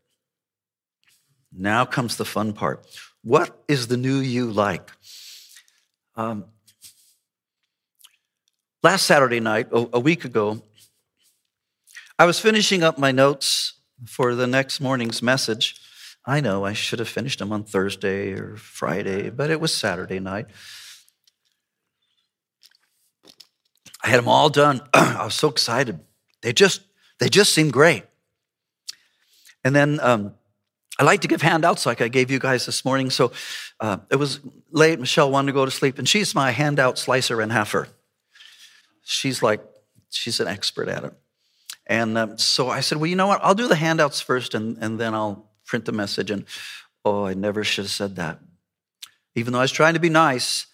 Now 1.52 1.84
comes 1.84 2.16
the 2.16 2.24
fun 2.24 2.52
part. 2.52 2.86
What 3.22 3.62
is 3.68 3.86
the 3.86 3.96
new 3.96 4.18
you 4.18 4.50
like? 4.50 4.90
Um, 6.16 6.44
Last 8.84 9.06
Saturday 9.06 9.40
night, 9.40 9.68
a 9.72 9.98
week 9.98 10.26
ago, 10.26 10.60
I 12.18 12.26
was 12.26 12.38
finishing 12.38 12.82
up 12.82 12.98
my 12.98 13.12
notes 13.12 13.80
for 14.06 14.34
the 14.34 14.46
next 14.46 14.78
morning's 14.78 15.22
message, 15.22 15.80
I 16.26 16.42
know 16.42 16.66
I 16.66 16.74
should 16.74 16.98
have 16.98 17.08
finished 17.08 17.38
them 17.38 17.50
on 17.50 17.64
Thursday 17.64 18.32
or 18.32 18.56
Friday, 18.56 19.30
but 19.30 19.50
it 19.50 19.58
was 19.58 19.72
Saturday 19.74 20.20
night. 20.20 20.48
I 24.02 24.08
had 24.08 24.18
them 24.18 24.28
all 24.28 24.50
done. 24.50 24.82
I 24.92 25.24
was 25.24 25.34
so 25.34 25.48
excited. 25.48 25.98
They 26.42 26.52
just 26.52 26.82
they 27.20 27.30
just 27.30 27.54
seemed 27.54 27.72
great. 27.72 28.04
And 29.64 29.74
then 29.74 29.98
um, 30.02 30.34
I 30.98 31.04
like 31.04 31.22
to 31.22 31.28
give 31.28 31.40
handouts 31.40 31.86
like 31.86 32.02
I 32.02 32.08
gave 32.08 32.30
you 32.30 32.38
guys 32.38 32.66
this 32.66 32.84
morning. 32.84 33.08
So 33.08 33.32
uh, 33.80 33.96
it 34.10 34.16
was 34.16 34.40
late. 34.72 35.00
Michelle 35.00 35.30
wanted 35.30 35.52
to 35.52 35.54
go 35.54 35.64
to 35.64 35.70
sleep, 35.70 35.98
and 35.98 36.06
she's 36.06 36.34
my 36.34 36.50
handout 36.50 36.98
slicer 36.98 37.40
and 37.40 37.50
halfer. 37.50 37.88
She's 39.04 39.42
like, 39.42 39.62
she's 40.10 40.40
an 40.40 40.48
expert 40.48 40.88
at 40.88 41.04
it. 41.04 41.12
And 41.86 42.16
um, 42.18 42.38
so 42.38 42.70
I 42.70 42.80
said, 42.80 42.98
well, 42.98 43.06
you 43.06 43.16
know 43.16 43.26
what? 43.26 43.40
I'll 43.42 43.54
do 43.54 43.68
the 43.68 43.76
handouts 43.76 44.20
first, 44.20 44.54
and, 44.54 44.76
and 44.80 44.98
then 44.98 45.14
I'll 45.14 45.50
print 45.66 45.84
the 45.84 45.92
message. 45.92 46.30
And 46.30 46.44
oh, 47.04 47.24
I 47.24 47.34
never 47.34 47.62
should 47.62 47.84
have 47.84 47.92
said 47.92 48.16
that. 48.16 48.40
Even 49.34 49.52
though 49.52 49.58
I 49.60 49.62
was 49.62 49.72
trying 49.72 49.94
to 49.94 50.00
be 50.00 50.08
nice, 50.08 50.66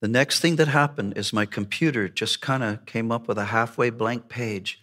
the 0.00 0.08
next 0.08 0.40
thing 0.40 0.56
that 0.56 0.68
happened 0.68 1.16
is 1.16 1.32
my 1.32 1.46
computer 1.46 2.08
just 2.08 2.40
kind 2.40 2.62
of 2.62 2.84
came 2.86 3.12
up 3.12 3.28
with 3.28 3.38
a 3.38 3.46
halfway 3.46 3.90
blank 3.90 4.28
page. 4.28 4.80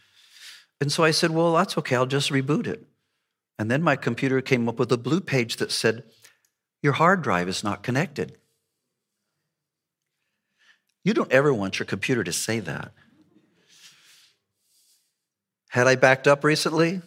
And 0.79 0.91
so 0.91 1.03
I 1.03 1.11
said, 1.11 1.31
well, 1.31 1.53
that's 1.53 1.77
okay. 1.77 1.95
I'll 1.95 2.05
just 2.05 2.31
reboot 2.31 2.67
it. 2.67 2.85
And 3.59 3.69
then 3.69 3.83
my 3.83 3.97
computer 3.97 4.39
came 4.41 4.69
up 4.69 4.79
with 4.79 4.91
a 4.93 4.97
blue 4.97 5.19
page 5.19 5.57
that 5.57 5.71
said, 5.71 6.03
Your 6.81 6.93
hard 6.93 7.21
drive 7.21 7.49
is 7.49 7.61
not 7.61 7.83
connected. 7.83 8.37
You 11.09 11.15
don't 11.15 11.31
ever 11.31 11.51
want 11.51 11.79
your 11.79 11.87
computer 11.87 12.23
to 12.23 12.31
say 12.31 12.59
that. 12.59 12.91
Had 15.69 15.87
I 15.87 15.95
backed 15.95 16.27
up 16.27 16.43
recently? 16.43 17.01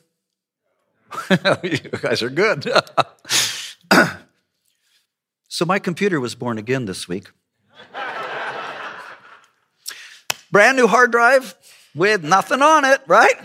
you 1.62 1.78
guys 1.78 2.20
are 2.20 2.28
good. 2.28 2.68
so 5.46 5.64
my 5.64 5.78
computer 5.78 6.18
was 6.18 6.34
born 6.34 6.58
again 6.58 6.86
this 6.86 7.06
week. 7.06 7.30
Brand 10.50 10.76
new 10.76 10.88
hard 10.88 11.12
drive 11.12 11.54
with 11.94 12.24
nothing 12.24 12.60
on 12.60 12.84
it, 12.84 13.02
right? 13.06 13.38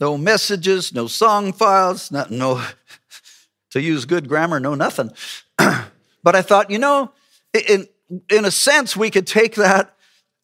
no 0.00 0.16
messages, 0.16 0.94
no 0.94 1.08
song 1.08 1.52
files, 1.52 2.12
not, 2.12 2.30
no, 2.30 2.64
to 3.70 3.82
use 3.82 4.04
good 4.04 4.28
grammar, 4.28 4.60
no 4.60 4.76
nothing. 4.76 5.10
but 5.58 6.36
I 6.36 6.42
thought, 6.42 6.70
you 6.70 6.78
know, 6.78 7.10
in, 7.52 7.88
in 8.30 8.44
a 8.44 8.50
sense, 8.50 8.96
we 8.96 9.10
could 9.10 9.26
take 9.26 9.54
that 9.56 9.94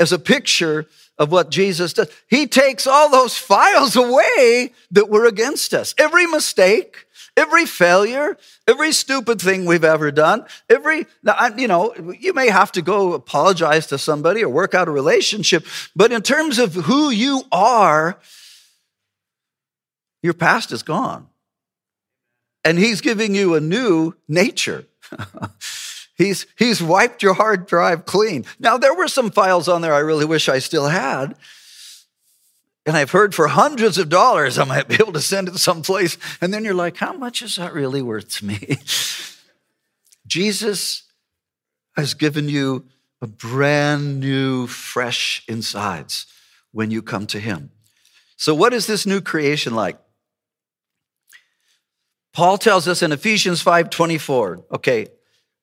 as 0.00 0.12
a 0.12 0.18
picture 0.18 0.86
of 1.18 1.30
what 1.30 1.50
Jesus 1.50 1.92
does. 1.92 2.08
He 2.28 2.46
takes 2.46 2.86
all 2.86 3.10
those 3.10 3.36
files 3.36 3.94
away 3.96 4.72
that 4.90 5.08
were 5.08 5.26
against 5.26 5.74
us. 5.74 5.94
Every 5.98 6.26
mistake, 6.26 7.06
every 7.36 7.66
failure, 7.66 8.36
every 8.66 8.92
stupid 8.92 9.40
thing 9.40 9.64
we've 9.64 9.84
ever 9.84 10.10
done, 10.10 10.44
every, 10.68 11.06
you 11.56 11.68
know, 11.68 11.94
you 12.18 12.32
may 12.32 12.50
have 12.50 12.72
to 12.72 12.82
go 12.82 13.12
apologize 13.12 13.86
to 13.88 13.98
somebody 13.98 14.42
or 14.42 14.48
work 14.48 14.74
out 14.74 14.88
a 14.88 14.90
relationship, 14.90 15.64
but 15.94 16.12
in 16.12 16.22
terms 16.22 16.58
of 16.58 16.74
who 16.74 17.10
you 17.10 17.42
are, 17.52 18.18
your 20.22 20.34
past 20.34 20.72
is 20.72 20.82
gone. 20.82 21.28
And 22.64 22.78
he's 22.78 23.00
giving 23.00 23.34
you 23.34 23.54
a 23.54 23.60
new 23.60 24.14
nature. 24.28 24.86
he's, 26.16 26.46
he's 26.58 26.82
wiped 26.82 27.22
your 27.22 27.34
hard 27.34 27.66
drive 27.66 28.04
clean. 28.04 28.44
Now, 28.58 28.78
there 28.78 28.94
were 28.94 29.08
some 29.08 29.30
files 29.30 29.68
on 29.68 29.82
there 29.82 29.94
I 29.94 30.00
really 30.00 30.24
wish 30.24 30.48
I 30.48 30.58
still 30.58 30.88
had. 30.88 31.34
And 32.84 32.96
I've 32.96 33.12
heard 33.12 33.34
for 33.34 33.48
hundreds 33.48 33.96
of 33.96 34.08
dollars 34.08 34.58
I 34.58 34.64
might 34.64 34.88
be 34.88 34.94
able 34.94 35.12
to 35.12 35.20
send 35.20 35.48
it 35.48 35.58
someplace. 35.58 36.18
And 36.40 36.52
then 36.52 36.64
you're 36.64 36.74
like, 36.74 36.96
how 36.96 37.12
much 37.12 37.42
is 37.42 37.56
that 37.56 37.72
really 37.72 38.02
worth 38.02 38.28
to 38.36 38.44
me? 38.44 38.78
Jesus 40.26 41.04
has 41.96 42.14
given 42.14 42.48
you 42.48 42.86
a 43.20 43.26
brand 43.26 44.18
new, 44.18 44.66
fresh 44.66 45.44
insides 45.46 46.26
when 46.72 46.90
you 46.90 47.02
come 47.02 47.26
to 47.28 47.38
Him. 47.38 47.70
So, 48.36 48.54
what 48.54 48.74
is 48.74 48.86
this 48.86 49.06
new 49.06 49.20
creation 49.20 49.74
like? 49.74 49.98
Paul 52.32 52.58
tells 52.58 52.88
us 52.88 53.02
in 53.02 53.12
Ephesians 53.12 53.62
5:24, 53.62 54.64
okay, 54.72 55.06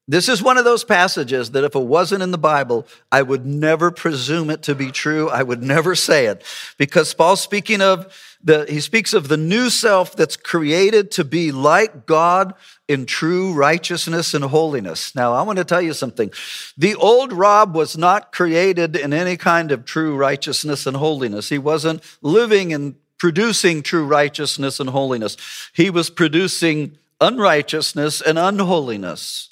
this 0.09 0.27
is 0.27 0.41
one 0.41 0.57
of 0.57 0.65
those 0.65 0.83
passages 0.83 1.51
that 1.51 1.63
if 1.63 1.75
it 1.75 1.83
wasn't 1.83 2.23
in 2.23 2.31
the 2.31 2.39
Bible, 2.39 2.87
I 3.11 3.21
would 3.21 3.45
never 3.45 3.91
presume 3.91 4.49
it 4.49 4.63
to 4.63 4.73
be 4.73 4.91
true. 4.91 5.29
I 5.29 5.43
would 5.43 5.61
never 5.61 5.93
say 5.93 6.25
it. 6.25 6.43
Because 6.79 7.13
Paul's 7.13 7.41
speaking 7.41 7.79
of 7.79 8.11
the, 8.43 8.65
he 8.67 8.79
speaks 8.79 9.13
of 9.13 9.27
the 9.27 9.37
new 9.37 9.69
self 9.69 10.15
that's 10.15 10.35
created 10.35 11.11
to 11.11 11.23
be 11.23 11.51
like 11.51 12.07
God 12.07 12.55
in 12.87 13.05
true 13.05 13.53
righteousness 13.53 14.33
and 14.33 14.45
holiness. 14.45 15.13
Now, 15.13 15.33
I 15.33 15.43
want 15.43 15.59
to 15.59 15.63
tell 15.63 15.81
you 15.81 15.93
something. 15.93 16.31
The 16.75 16.95
old 16.95 17.31
Rob 17.31 17.75
was 17.75 17.95
not 17.95 18.31
created 18.31 18.95
in 18.95 19.13
any 19.13 19.37
kind 19.37 19.71
of 19.71 19.85
true 19.85 20.15
righteousness 20.15 20.87
and 20.87 20.97
holiness. 20.97 21.49
He 21.49 21.59
wasn't 21.59 22.01
living 22.23 22.73
and 22.73 22.95
producing 23.19 23.83
true 23.83 24.07
righteousness 24.07 24.79
and 24.79 24.89
holiness. 24.89 25.37
He 25.71 25.91
was 25.91 26.09
producing 26.09 26.97
unrighteousness 27.21 28.21
and 28.21 28.39
unholiness. 28.39 29.49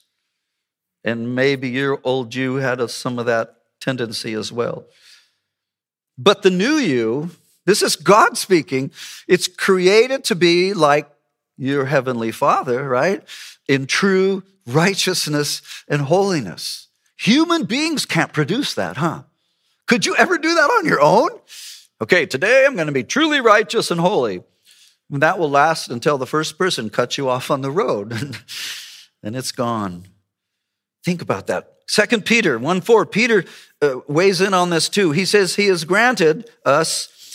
And 1.03 1.35
maybe 1.35 1.69
your 1.69 1.99
old 2.03 2.35
you 2.35 2.55
had 2.55 2.79
a, 2.79 2.87
some 2.87 3.19
of 3.19 3.25
that 3.25 3.55
tendency 3.79 4.33
as 4.33 4.51
well. 4.51 4.85
But 6.17 6.41
the 6.41 6.49
new 6.49 6.75
you, 6.75 7.31
this 7.65 7.81
is 7.81 7.95
God 7.95 8.37
speaking, 8.37 8.91
it's 9.27 9.47
created 9.47 10.23
to 10.25 10.35
be 10.35 10.73
like 10.73 11.09
your 11.57 11.85
heavenly 11.85 12.31
Father, 12.31 12.87
right? 12.87 13.23
In 13.67 13.85
true 13.85 14.43
righteousness 14.65 15.61
and 15.87 16.03
holiness. 16.03 16.87
Human 17.17 17.65
beings 17.65 18.05
can't 18.05 18.33
produce 18.33 18.73
that, 18.73 18.97
huh? 18.97 19.23
Could 19.87 20.05
you 20.05 20.15
ever 20.15 20.37
do 20.37 20.53
that 20.53 20.69
on 20.69 20.85
your 20.85 21.01
own? 21.01 21.29
Okay, 22.01 22.25
today 22.25 22.65
I'm 22.65 22.75
going 22.75 22.87
to 22.87 22.93
be 22.93 23.03
truly 23.03 23.41
righteous 23.41 23.89
and 23.89 23.99
holy. 23.99 24.43
And 25.11 25.21
that 25.23 25.39
will 25.39 25.49
last 25.49 25.89
until 25.89 26.17
the 26.17 26.27
first 26.27 26.57
person 26.57 26.89
cuts 26.89 27.17
you 27.17 27.29
off 27.29 27.49
on 27.49 27.61
the 27.61 27.71
road 27.71 28.11
and 29.23 29.35
it's 29.35 29.51
gone. 29.51 30.05
Think 31.07 31.21
about 31.21 31.47
that. 31.47 31.71
Second 31.87 32.25
Peter 32.25 32.59
1 32.59 32.81
4, 32.81 33.05
Peter 33.05 33.45
uh, 33.81 34.01
weighs 34.09 34.41
in 34.41 34.53
on 34.53 34.71
this 34.71 34.89
too. 34.89 35.11
He 35.11 35.23
says, 35.23 35.55
He 35.55 35.67
has 35.67 35.85
granted 35.85 36.49
us 36.65 37.33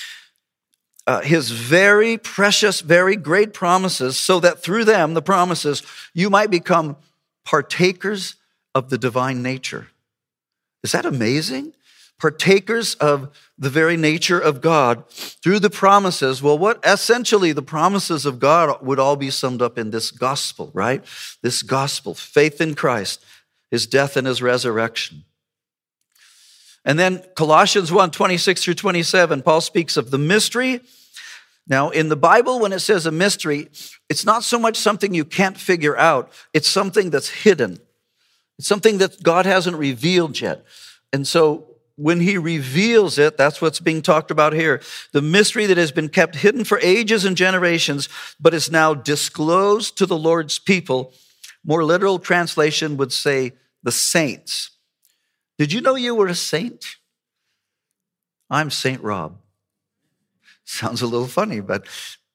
uh, 1.06 1.22
His 1.22 1.50
very 1.50 2.18
precious, 2.18 2.82
very 2.82 3.16
great 3.16 3.54
promises, 3.54 4.18
so 4.18 4.40
that 4.40 4.62
through 4.62 4.84
them, 4.84 5.14
the 5.14 5.22
promises, 5.22 5.82
you 6.12 6.28
might 6.28 6.50
become 6.50 6.96
partakers 7.46 8.34
of 8.74 8.90
the 8.90 8.98
divine 8.98 9.40
nature. 9.42 9.86
Is 10.82 10.92
that 10.92 11.06
amazing? 11.06 11.72
partakers 12.22 12.94
of 12.94 13.36
the 13.58 13.68
very 13.68 13.96
nature 13.96 14.38
of 14.38 14.60
God 14.60 15.08
through 15.10 15.58
the 15.58 15.68
promises. 15.68 16.40
Well, 16.40 16.56
what 16.56 16.78
essentially 16.84 17.50
the 17.50 17.62
promises 17.62 18.24
of 18.24 18.38
God 18.38 18.80
would 18.80 19.00
all 19.00 19.16
be 19.16 19.28
summed 19.28 19.60
up 19.60 19.76
in 19.76 19.90
this 19.90 20.12
gospel, 20.12 20.70
right? 20.72 21.04
This 21.42 21.62
gospel, 21.64 22.14
faith 22.14 22.60
in 22.60 22.76
Christ, 22.76 23.24
his 23.72 23.86
death 23.88 24.16
and 24.16 24.26
his 24.26 24.42
resurrection. 24.42 25.24
And 26.84 26.98
then 26.98 27.24
Colossians 27.34 27.90
1 27.90 28.10
26 28.12 28.62
through 28.62 28.74
27, 28.74 29.42
Paul 29.42 29.60
speaks 29.60 29.96
of 29.96 30.10
the 30.10 30.18
mystery. 30.18 30.80
Now, 31.66 31.90
in 31.90 32.08
the 32.08 32.16
Bible, 32.16 32.60
when 32.60 32.72
it 32.72 32.80
says 32.80 33.06
a 33.06 33.12
mystery, 33.12 33.68
it's 34.08 34.26
not 34.26 34.44
so 34.44 34.58
much 34.58 34.76
something 34.76 35.14
you 35.14 35.24
can't 35.24 35.56
figure 35.56 35.96
out, 35.96 36.30
it's 36.52 36.68
something 36.68 37.10
that's 37.10 37.30
hidden. 37.30 37.80
It's 38.58 38.68
something 38.68 38.98
that 38.98 39.22
God 39.22 39.46
hasn't 39.46 39.76
revealed 39.76 40.40
yet. 40.40 40.64
And 41.12 41.26
so 41.26 41.68
when 41.96 42.20
he 42.20 42.36
reveals 42.36 43.18
it, 43.18 43.38
that's 43.38 43.62
what's 43.62 43.80
being 43.80 44.02
talked 44.02 44.30
about 44.30 44.52
here. 44.52 44.82
The 45.12 45.22
mystery 45.22 45.66
that 45.66 45.78
has 45.78 45.92
been 45.92 46.08
kept 46.08 46.36
hidden 46.36 46.64
for 46.64 46.78
ages 46.80 47.24
and 47.24 47.36
generations, 47.36 48.08
but 48.38 48.54
is 48.54 48.70
now 48.70 48.92
disclosed 48.92 49.96
to 49.98 50.06
the 50.06 50.16
Lord's 50.16 50.58
people. 50.58 51.14
More 51.64 51.84
literal 51.84 52.18
translation 52.18 52.96
would 52.96 53.12
say 53.12 53.52
the 53.82 53.92
saints. 53.92 54.70
Did 55.58 55.72
you 55.72 55.80
know 55.80 55.94
you 55.94 56.14
were 56.14 56.26
a 56.26 56.34
saint? 56.34 56.96
I'm 58.50 58.70
Saint 58.70 59.02
Rob. 59.02 59.38
Sounds 60.64 61.02
a 61.02 61.06
little 61.06 61.26
funny, 61.26 61.60
but 61.60 61.86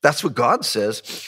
that's 0.02 0.24
what 0.24 0.34
God 0.34 0.66
says. 0.66 1.26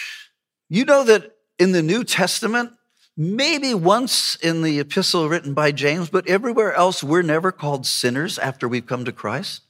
You 0.69 0.85
know 0.85 1.03
that 1.03 1.35
in 1.57 1.71
the 1.71 1.81
New 1.81 2.03
Testament, 2.03 2.71
maybe 3.17 3.73
once 3.73 4.35
in 4.35 4.61
the 4.61 4.79
epistle 4.79 5.27
written 5.27 5.53
by 5.53 5.71
James, 5.71 6.09
but 6.09 6.27
everywhere 6.27 6.73
else, 6.73 7.03
we're 7.03 7.21
never 7.21 7.51
called 7.51 7.85
sinners 7.85 8.39
after 8.39 8.67
we've 8.67 8.85
come 8.85 9.05
to 9.05 9.11
Christ. 9.11 9.63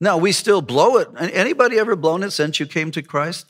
No, 0.00 0.16
we 0.16 0.32
still 0.32 0.62
blow 0.62 0.96
it. 0.96 1.08
Anybody 1.18 1.78
ever 1.78 1.94
blown 1.94 2.22
it 2.22 2.30
since 2.30 2.58
you 2.58 2.66
came 2.66 2.90
to 2.92 3.02
Christ? 3.02 3.46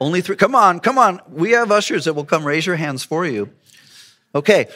Only 0.00 0.20
three. 0.20 0.36
Come 0.36 0.54
on, 0.54 0.80
come 0.80 0.98
on. 0.98 1.20
We 1.28 1.52
have 1.52 1.72
ushers 1.72 2.04
that 2.04 2.14
will 2.14 2.24
come 2.24 2.44
raise 2.46 2.66
your 2.66 2.76
hands 2.76 3.02
for 3.04 3.26
you. 3.26 3.50
Okay. 4.34 4.68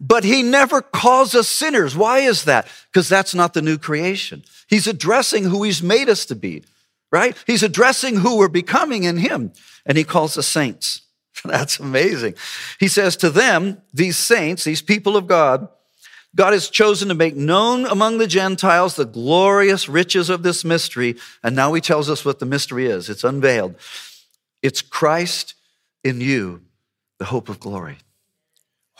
But 0.00 0.24
he 0.24 0.42
never 0.42 0.82
calls 0.82 1.34
us 1.34 1.48
sinners. 1.48 1.96
Why 1.96 2.18
is 2.18 2.44
that? 2.44 2.66
Because 2.92 3.08
that's 3.08 3.34
not 3.34 3.54
the 3.54 3.62
new 3.62 3.78
creation. 3.78 4.42
He's 4.68 4.86
addressing 4.86 5.44
who 5.44 5.62
he's 5.62 5.82
made 5.82 6.08
us 6.08 6.26
to 6.26 6.34
be. 6.34 6.64
right? 7.12 7.36
He's 7.46 7.62
addressing 7.62 8.16
who 8.16 8.38
we're 8.38 8.48
becoming 8.48 9.04
in 9.04 9.18
him, 9.18 9.52
and 9.86 9.96
he 9.96 10.02
calls 10.02 10.36
us 10.36 10.48
saints. 10.48 11.02
That's 11.44 11.78
amazing. 11.78 12.34
He 12.80 12.88
says 12.88 13.16
to 13.18 13.30
them, 13.30 13.82
these 13.92 14.16
saints, 14.16 14.64
these 14.64 14.82
people 14.82 15.16
of 15.16 15.26
God, 15.26 15.68
God 16.34 16.54
has 16.54 16.70
chosen 16.70 17.08
to 17.08 17.14
make 17.14 17.36
known 17.36 17.84
among 17.84 18.18
the 18.18 18.26
Gentiles 18.26 18.96
the 18.96 19.04
glorious 19.04 19.88
riches 19.88 20.30
of 20.30 20.42
this 20.42 20.64
mystery. 20.64 21.16
And 21.42 21.54
now 21.54 21.74
he 21.74 21.80
tells 21.80 22.08
us 22.08 22.24
what 22.24 22.38
the 22.38 22.46
mystery 22.46 22.86
is. 22.86 23.10
It's 23.10 23.24
unveiled. 23.24 23.74
It's 24.62 24.80
Christ 24.80 25.54
in 26.02 26.20
you, 26.20 26.62
the 27.18 27.26
hope 27.26 27.48
of 27.48 27.60
glory. 27.60 27.98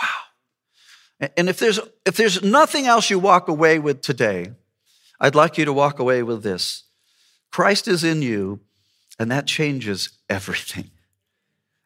Wow. 0.00 1.28
And 1.36 1.48
if 1.48 1.58
there's, 1.58 1.80
if 2.04 2.16
there's 2.16 2.42
nothing 2.42 2.86
else 2.86 3.08
you 3.08 3.18
walk 3.18 3.48
away 3.48 3.78
with 3.78 4.02
today, 4.02 4.52
I'd 5.18 5.34
like 5.34 5.56
you 5.56 5.64
to 5.64 5.72
walk 5.72 5.98
away 6.00 6.22
with 6.22 6.42
this 6.42 6.84
Christ 7.50 7.86
is 7.86 8.02
in 8.02 8.22
you, 8.22 8.60
and 9.18 9.30
that 9.30 9.46
changes 9.46 10.10
everything. 10.28 10.90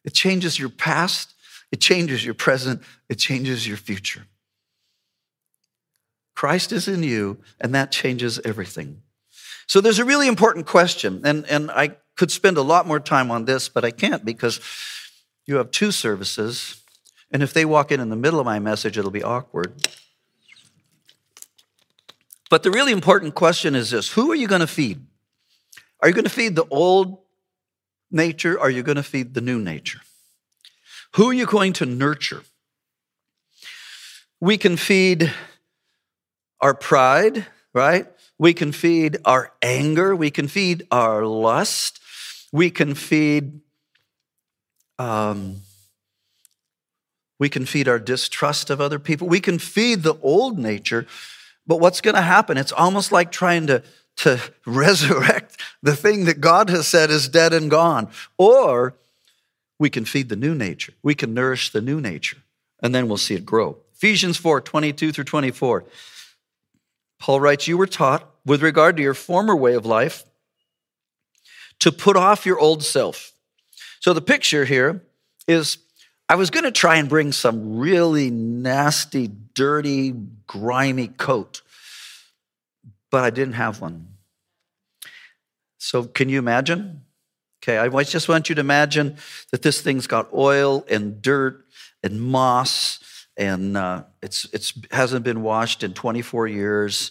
It 0.04 0.14
changes 0.14 0.58
your 0.58 0.68
past, 0.68 1.34
it 1.70 1.80
changes 1.80 2.24
your 2.24 2.34
present, 2.34 2.82
it 3.08 3.16
changes 3.16 3.66
your 3.66 3.76
future. 3.76 4.26
Christ 6.36 6.70
is 6.70 6.86
in 6.86 7.02
you, 7.02 7.38
and 7.60 7.74
that 7.74 7.90
changes 7.90 8.38
everything. 8.44 9.02
So 9.66 9.80
there's 9.80 9.98
a 9.98 10.04
really 10.04 10.28
important 10.28 10.66
question, 10.66 11.22
and, 11.24 11.44
and 11.46 11.70
I 11.70 11.96
could 12.14 12.30
spend 12.30 12.58
a 12.58 12.62
lot 12.62 12.86
more 12.86 13.00
time 13.00 13.30
on 13.30 13.46
this, 13.46 13.68
but 13.68 13.84
I 13.84 13.90
can't 13.90 14.24
because 14.24 14.60
you 15.46 15.56
have 15.56 15.70
two 15.70 15.90
services, 15.90 16.82
and 17.32 17.42
if 17.42 17.52
they 17.52 17.64
walk 17.64 17.90
in 17.90 18.00
in 18.00 18.10
the 18.10 18.16
middle 18.16 18.38
of 18.38 18.46
my 18.46 18.58
message, 18.58 18.98
it'll 18.98 19.10
be 19.10 19.22
awkward. 19.22 19.88
But 22.50 22.62
the 22.62 22.70
really 22.70 22.92
important 22.92 23.34
question 23.34 23.74
is 23.74 23.90
this 23.90 24.10
who 24.12 24.30
are 24.30 24.36
you 24.36 24.46
going 24.46 24.60
to 24.60 24.66
feed? 24.66 25.04
Are 26.00 26.08
you 26.08 26.14
going 26.14 26.24
to 26.24 26.30
feed 26.30 26.54
the 26.54 26.66
old 26.70 27.18
nature? 28.10 28.60
Are 28.60 28.70
you 28.70 28.82
going 28.82 28.96
to 28.96 29.02
feed 29.02 29.34
the 29.34 29.40
new 29.40 29.58
nature? 29.58 30.00
Who 31.14 31.30
are 31.30 31.34
you 31.34 31.46
going 31.46 31.72
to 31.74 31.86
nurture? 31.86 32.42
We 34.38 34.58
can 34.58 34.76
feed 34.76 35.32
our 36.60 36.74
pride, 36.74 37.46
right? 37.72 38.06
We 38.38 38.54
can 38.54 38.72
feed 38.72 39.18
our 39.24 39.52
anger. 39.62 40.14
We 40.14 40.30
can 40.30 40.48
feed 40.48 40.86
our 40.90 41.24
lust. 41.24 42.00
We 42.52 42.70
can 42.70 42.94
feed. 42.94 43.60
Um, 44.98 45.62
we 47.38 47.48
can 47.48 47.66
feed 47.66 47.88
our 47.88 47.98
distrust 47.98 48.70
of 48.70 48.80
other 48.80 48.98
people. 48.98 49.28
We 49.28 49.40
can 49.40 49.58
feed 49.58 50.02
the 50.02 50.16
old 50.22 50.58
nature, 50.58 51.06
but 51.66 51.80
what's 51.80 52.00
going 52.00 52.14
to 52.14 52.22
happen? 52.22 52.56
It's 52.56 52.72
almost 52.72 53.12
like 53.12 53.30
trying 53.30 53.66
to, 53.66 53.82
to 54.18 54.40
resurrect 54.66 55.60
the 55.82 55.94
thing 55.94 56.24
that 56.24 56.40
God 56.40 56.70
has 56.70 56.86
said 56.86 57.10
is 57.10 57.28
dead 57.28 57.52
and 57.52 57.70
gone. 57.70 58.08
Or 58.38 58.94
we 59.78 59.90
can 59.90 60.06
feed 60.06 60.30
the 60.30 60.36
new 60.36 60.54
nature. 60.54 60.94
We 61.02 61.14
can 61.14 61.34
nourish 61.34 61.70
the 61.70 61.82
new 61.82 62.00
nature, 62.00 62.38
and 62.82 62.94
then 62.94 63.08
we'll 63.08 63.18
see 63.18 63.34
it 63.34 63.44
grow. 63.44 63.76
Ephesians 63.94 64.36
4 64.36 64.60
22 64.60 65.12
through 65.12 65.24
24. 65.24 65.84
Paul 67.18 67.40
writes, 67.40 67.66
You 67.66 67.78
were 67.78 67.86
taught, 67.86 68.28
with 68.44 68.62
regard 68.62 68.96
to 68.96 69.02
your 69.02 69.14
former 69.14 69.56
way 69.56 69.74
of 69.74 69.86
life, 69.86 70.24
to 71.80 71.92
put 71.92 72.16
off 72.16 72.46
your 72.46 72.58
old 72.58 72.82
self. 72.82 73.32
So 74.00 74.12
the 74.12 74.20
picture 74.20 74.64
here 74.64 75.02
is 75.48 75.78
I 76.28 76.34
was 76.34 76.50
going 76.50 76.64
to 76.64 76.72
try 76.72 76.96
and 76.96 77.08
bring 77.08 77.32
some 77.32 77.78
really 77.78 78.30
nasty, 78.30 79.30
dirty, 79.54 80.14
grimy 80.46 81.08
coat, 81.08 81.62
but 83.10 83.24
I 83.24 83.30
didn't 83.30 83.54
have 83.54 83.80
one. 83.80 84.08
So 85.78 86.04
can 86.04 86.28
you 86.28 86.38
imagine? 86.38 87.02
Okay, 87.62 87.78
I 87.78 88.02
just 88.02 88.28
want 88.28 88.48
you 88.48 88.54
to 88.54 88.60
imagine 88.60 89.16
that 89.50 89.62
this 89.62 89.80
thing's 89.80 90.06
got 90.06 90.32
oil 90.32 90.84
and 90.88 91.20
dirt 91.20 91.64
and 92.02 92.20
moss 92.20 93.00
and 93.36 93.76
uh, 93.76 94.04
it's 94.22 94.46
it's 94.52 94.72
hasn't 94.90 95.24
been 95.24 95.42
washed 95.42 95.82
in 95.82 95.92
24 95.94 96.48
years 96.48 97.10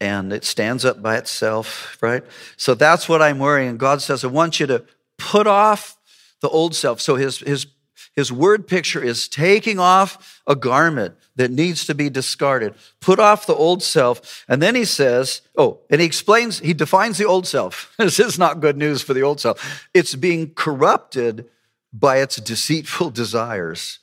and 0.00 0.32
it 0.32 0.44
stands 0.44 0.84
up 0.84 1.00
by 1.02 1.16
itself 1.16 1.98
right? 2.00 2.24
So 2.56 2.74
that's 2.74 3.08
what 3.08 3.22
i'm 3.22 3.38
wearing 3.38 3.68
and 3.68 3.78
god 3.78 4.02
says 4.02 4.24
i 4.24 4.28
want 4.28 4.60
you 4.60 4.66
to 4.66 4.84
put 5.18 5.46
off 5.46 5.96
the 6.42 6.48
old 6.48 6.74
self. 6.74 7.00
So 7.00 7.16
his 7.16 7.38
his 7.38 7.66
his 8.14 8.30
word 8.30 8.66
picture 8.66 9.02
is 9.02 9.26
taking 9.26 9.78
off 9.78 10.42
a 10.46 10.54
garment 10.54 11.14
that 11.36 11.50
needs 11.50 11.86
to 11.86 11.94
be 11.94 12.10
discarded. 12.10 12.74
Put 13.00 13.18
off 13.18 13.46
the 13.46 13.54
old 13.54 13.82
self. 13.82 14.44
And 14.48 14.60
then 14.60 14.74
he 14.74 14.84
says 14.84 15.40
oh 15.56 15.80
and 15.88 16.00
he 16.00 16.06
explains 16.06 16.58
he 16.58 16.74
defines 16.74 17.16
the 17.16 17.24
old 17.24 17.46
self. 17.46 17.94
This 17.98 18.20
is 18.20 18.38
not 18.38 18.60
good 18.60 18.76
news 18.76 19.00
for 19.00 19.14
the 19.14 19.22
old 19.22 19.40
self. 19.40 19.88
It's 19.94 20.14
being 20.14 20.52
corrupted 20.54 21.48
by 21.92 22.18
its 22.18 22.36
deceitful 22.36 23.10
desires 23.22 24.00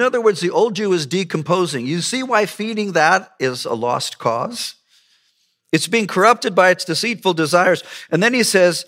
in 0.00 0.06
other 0.06 0.20
words, 0.20 0.40
the 0.40 0.50
old 0.50 0.78
you 0.78 0.92
is 0.92 1.06
decomposing. 1.06 1.86
You 1.86 2.00
see 2.00 2.22
why 2.22 2.46
feeding 2.46 2.92
that 2.92 3.34
is 3.38 3.64
a 3.64 3.74
lost 3.74 4.18
cause? 4.18 4.76
It's 5.72 5.88
being 5.88 6.06
corrupted 6.06 6.54
by 6.54 6.70
its 6.70 6.84
deceitful 6.84 7.34
desires. 7.34 7.82
And 8.10 8.22
then 8.22 8.34
he 8.34 8.42
says, 8.42 8.84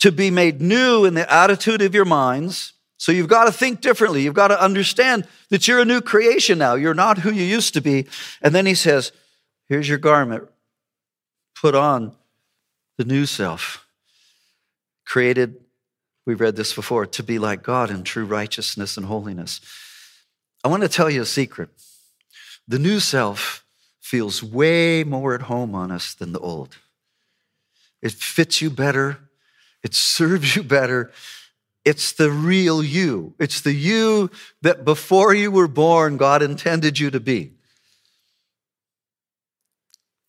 to 0.00 0.12
be 0.12 0.30
made 0.30 0.60
new 0.60 1.04
in 1.04 1.14
the 1.14 1.32
attitude 1.32 1.80
of 1.80 1.94
your 1.94 2.04
minds. 2.04 2.74
So 2.98 3.10
you've 3.10 3.28
got 3.28 3.46
to 3.46 3.52
think 3.52 3.80
differently. 3.80 4.22
You've 4.22 4.34
got 4.34 4.48
to 4.48 4.62
understand 4.62 5.26
that 5.48 5.66
you're 5.66 5.80
a 5.80 5.84
new 5.84 6.00
creation 6.00 6.58
now. 6.58 6.74
You're 6.74 6.94
not 6.94 7.18
who 7.18 7.32
you 7.32 7.42
used 7.42 7.74
to 7.74 7.80
be. 7.80 8.06
And 8.42 8.54
then 8.54 8.66
he 8.66 8.74
says, 8.74 9.12
here's 9.68 9.88
your 9.88 9.98
garment. 9.98 10.48
Put 11.60 11.74
on 11.74 12.14
the 12.98 13.04
new 13.04 13.24
self, 13.24 13.86
created, 15.06 15.56
we've 16.26 16.40
read 16.40 16.56
this 16.56 16.74
before, 16.74 17.06
to 17.06 17.22
be 17.22 17.38
like 17.38 17.62
God 17.62 17.90
in 17.90 18.02
true 18.02 18.24
righteousness 18.24 18.96
and 18.96 19.06
holiness. 19.06 19.60
I 20.64 20.68
want 20.68 20.82
to 20.82 20.88
tell 20.88 21.10
you 21.10 21.22
a 21.22 21.26
secret. 21.26 21.70
The 22.68 22.78
new 22.78 23.00
self 23.00 23.64
feels 24.00 24.42
way 24.42 25.04
more 25.04 25.34
at 25.34 25.42
home 25.42 25.74
on 25.74 25.90
us 25.90 26.14
than 26.14 26.32
the 26.32 26.38
old. 26.38 26.76
It 28.00 28.12
fits 28.12 28.60
you 28.60 28.70
better, 28.70 29.18
it 29.82 29.94
serves 29.94 30.56
you 30.56 30.62
better. 30.62 31.10
It's 31.84 32.12
the 32.12 32.30
real 32.30 32.80
you. 32.80 33.34
It's 33.40 33.60
the 33.60 33.72
you 33.72 34.30
that 34.60 34.84
before 34.84 35.34
you 35.34 35.50
were 35.50 35.66
born, 35.66 36.16
God 36.16 36.40
intended 36.40 37.00
you 37.00 37.10
to 37.10 37.18
be. 37.18 37.54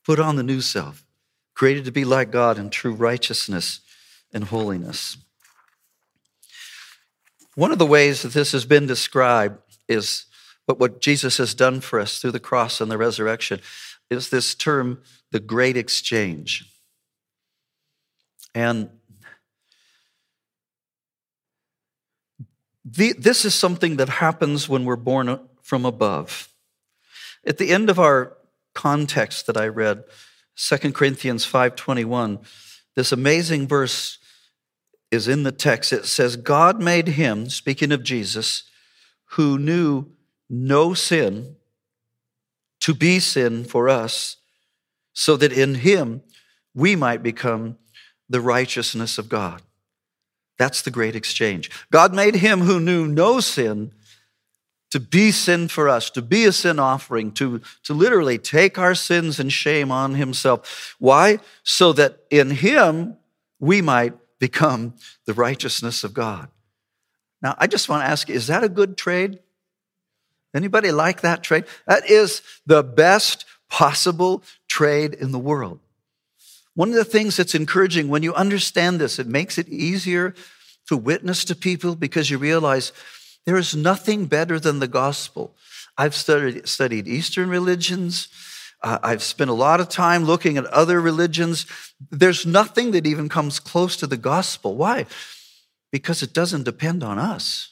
Put 0.03 0.19
on 0.19 0.35
the 0.35 0.41
new 0.41 0.61
self, 0.61 1.05
created 1.53 1.85
to 1.85 1.91
be 1.91 2.05
like 2.05 2.31
God 2.31 2.57
in 2.57 2.71
true 2.71 2.93
righteousness 2.93 3.81
and 4.33 4.45
holiness. 4.45 5.17
One 7.55 7.71
of 7.71 7.77
the 7.77 7.85
ways 7.85 8.23
that 8.23 8.33
this 8.33 8.51
has 8.53 8.65
been 8.65 8.87
described 8.87 9.59
is 9.87 10.25
but 10.65 10.79
what 10.79 11.01
Jesus 11.01 11.37
has 11.37 11.53
done 11.53 11.81
for 11.81 11.99
us 11.99 12.19
through 12.19 12.31
the 12.31 12.39
cross 12.39 12.79
and 12.79 12.89
the 12.89 12.97
resurrection 12.97 13.59
is 14.09 14.29
this 14.29 14.55
term, 14.55 15.01
the 15.31 15.39
great 15.39 15.75
exchange. 15.75 16.65
And 18.55 18.89
the, 22.85 23.13
this 23.13 23.45
is 23.45 23.53
something 23.53 23.97
that 23.97 24.09
happens 24.09 24.69
when 24.69 24.85
we're 24.85 24.95
born 24.95 25.39
from 25.61 25.85
above. 25.85 26.49
At 27.45 27.57
the 27.57 27.71
end 27.71 27.89
of 27.89 27.99
our 27.99 28.37
context 28.73 29.47
that 29.47 29.57
I 29.57 29.67
read, 29.67 30.03
2 30.55 30.93
Corinthians 30.93 31.45
5:21, 31.45 32.45
this 32.95 33.11
amazing 33.11 33.67
verse 33.67 34.19
is 35.11 35.27
in 35.27 35.43
the 35.43 35.51
text. 35.51 35.91
It 35.91 36.05
says, 36.05 36.35
God 36.35 36.81
made 36.81 37.09
him, 37.09 37.49
speaking 37.49 37.91
of 37.91 38.03
Jesus, 38.03 38.63
who 39.35 39.57
knew 39.57 40.05
no 40.49 40.93
sin 40.93 41.55
to 42.79 42.93
be 42.93 43.19
sin 43.19 43.63
for 43.63 43.89
us, 43.89 44.37
so 45.13 45.37
that 45.37 45.53
in 45.53 45.75
him 45.75 46.21
we 46.73 46.95
might 46.95 47.23
become 47.23 47.77
the 48.29 48.41
righteousness 48.41 49.17
of 49.17 49.29
God. 49.29 49.61
That's 50.57 50.81
the 50.81 50.91
great 50.91 51.15
exchange. 51.15 51.71
God 51.91 52.13
made 52.13 52.35
him 52.35 52.61
who 52.61 52.79
knew 52.79 53.07
no 53.07 53.39
sin 53.39 53.91
to 54.91 54.99
be 54.99 55.31
sin 55.31 55.67
for 55.67 55.89
us, 55.89 56.11
to 56.11 56.21
be 56.21 56.45
a 56.45 56.51
sin 56.51 56.77
offering, 56.77 57.31
to, 57.31 57.61
to 57.83 57.93
literally 57.95 58.37
take 58.37 58.77
our 58.77 58.93
sins 58.93 59.39
and 59.39 59.51
shame 59.51 59.91
on 59.91 60.13
himself. 60.13 60.95
Why? 60.99 61.39
So 61.63 61.93
that 61.93 62.19
in 62.29 62.51
him 62.51 63.17
we 63.59 63.81
might 63.81 64.13
become 64.37 64.93
the 65.25 65.33
righteousness 65.33 66.03
of 66.03 66.13
God. 66.13 66.49
Now, 67.43 67.55
I 67.59 67.67
just 67.67 67.89
want 67.89 68.03
to 68.03 68.09
ask 68.09 68.29
you, 68.29 68.35
is 68.35 68.47
that 68.47 68.63
a 68.63 68.69
good 68.69 68.97
trade? 68.97 69.39
Anybody 70.55 70.91
like 70.91 71.21
that 71.21 71.43
trade? 71.43 71.65
That 71.85 72.09
is 72.09 72.41
the 72.65 72.81
best 72.81 73.45
possible 73.69 74.43
trade 74.67 75.13
in 75.13 75.31
the 75.31 75.39
world. 75.39 75.79
One 76.73 76.89
of 76.89 76.95
the 76.95 77.03
things 77.03 77.35
that's 77.37 77.53
encouraging 77.53 78.07
when 78.07 78.23
you 78.23 78.33
understand 78.33 78.99
this, 78.99 79.19
it 79.19 79.27
makes 79.27 79.57
it 79.57 79.67
easier 79.67 80.33
to 80.87 80.97
witness 80.97 81.43
to 81.45 81.55
people 81.55 81.95
because 81.95 82.29
you 82.29 82.37
realize 82.37 82.93
there 83.45 83.57
is 83.57 83.75
nothing 83.75 84.25
better 84.25 84.59
than 84.59 84.79
the 84.79 84.87
gospel. 84.87 85.53
I've 85.97 86.15
studied, 86.15 86.67
studied 86.67 87.07
Eastern 87.07 87.49
religions. 87.49 88.29
Uh, 88.81 88.99
I've 89.03 89.21
spent 89.21 89.49
a 89.49 89.53
lot 89.53 89.79
of 89.79 89.89
time 89.89 90.23
looking 90.23 90.57
at 90.57 90.65
other 90.65 90.99
religions. 90.99 91.65
There's 92.09 92.45
nothing 92.45 92.91
that 92.91 93.05
even 93.05 93.29
comes 93.29 93.59
close 93.59 93.97
to 93.97 94.07
the 94.07 94.17
gospel. 94.17 94.75
Why? 94.75 95.05
Because 95.93 96.23
it 96.23 96.33
doesn't 96.33 96.63
depend 96.63 97.03
on 97.03 97.19
us. 97.19 97.69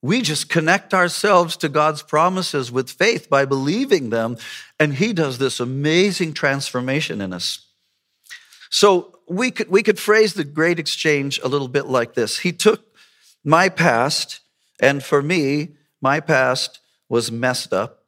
We 0.00 0.22
just 0.22 0.48
connect 0.48 0.94
ourselves 0.94 1.56
to 1.58 1.68
God's 1.68 2.02
promises 2.02 2.72
with 2.72 2.90
faith 2.90 3.28
by 3.28 3.44
believing 3.44 4.08
them, 4.10 4.38
and 4.80 4.94
He 4.94 5.12
does 5.12 5.36
this 5.36 5.60
amazing 5.60 6.32
transformation 6.32 7.20
in 7.20 7.34
us. 7.34 7.66
So 8.70 9.18
we 9.28 9.50
could, 9.50 9.68
we 9.68 9.82
could 9.82 10.00
phrase 10.00 10.32
the 10.32 10.42
great 10.42 10.78
exchange 10.78 11.38
a 11.44 11.48
little 11.48 11.68
bit 11.68 11.86
like 11.86 12.14
this 12.14 12.38
He 12.38 12.50
took 12.50 12.96
my 13.44 13.68
past, 13.68 14.40
and 14.80 15.04
for 15.04 15.22
me, 15.22 15.76
my 16.00 16.18
past 16.18 16.80
was 17.10 17.30
messed 17.30 17.74
up, 17.74 18.04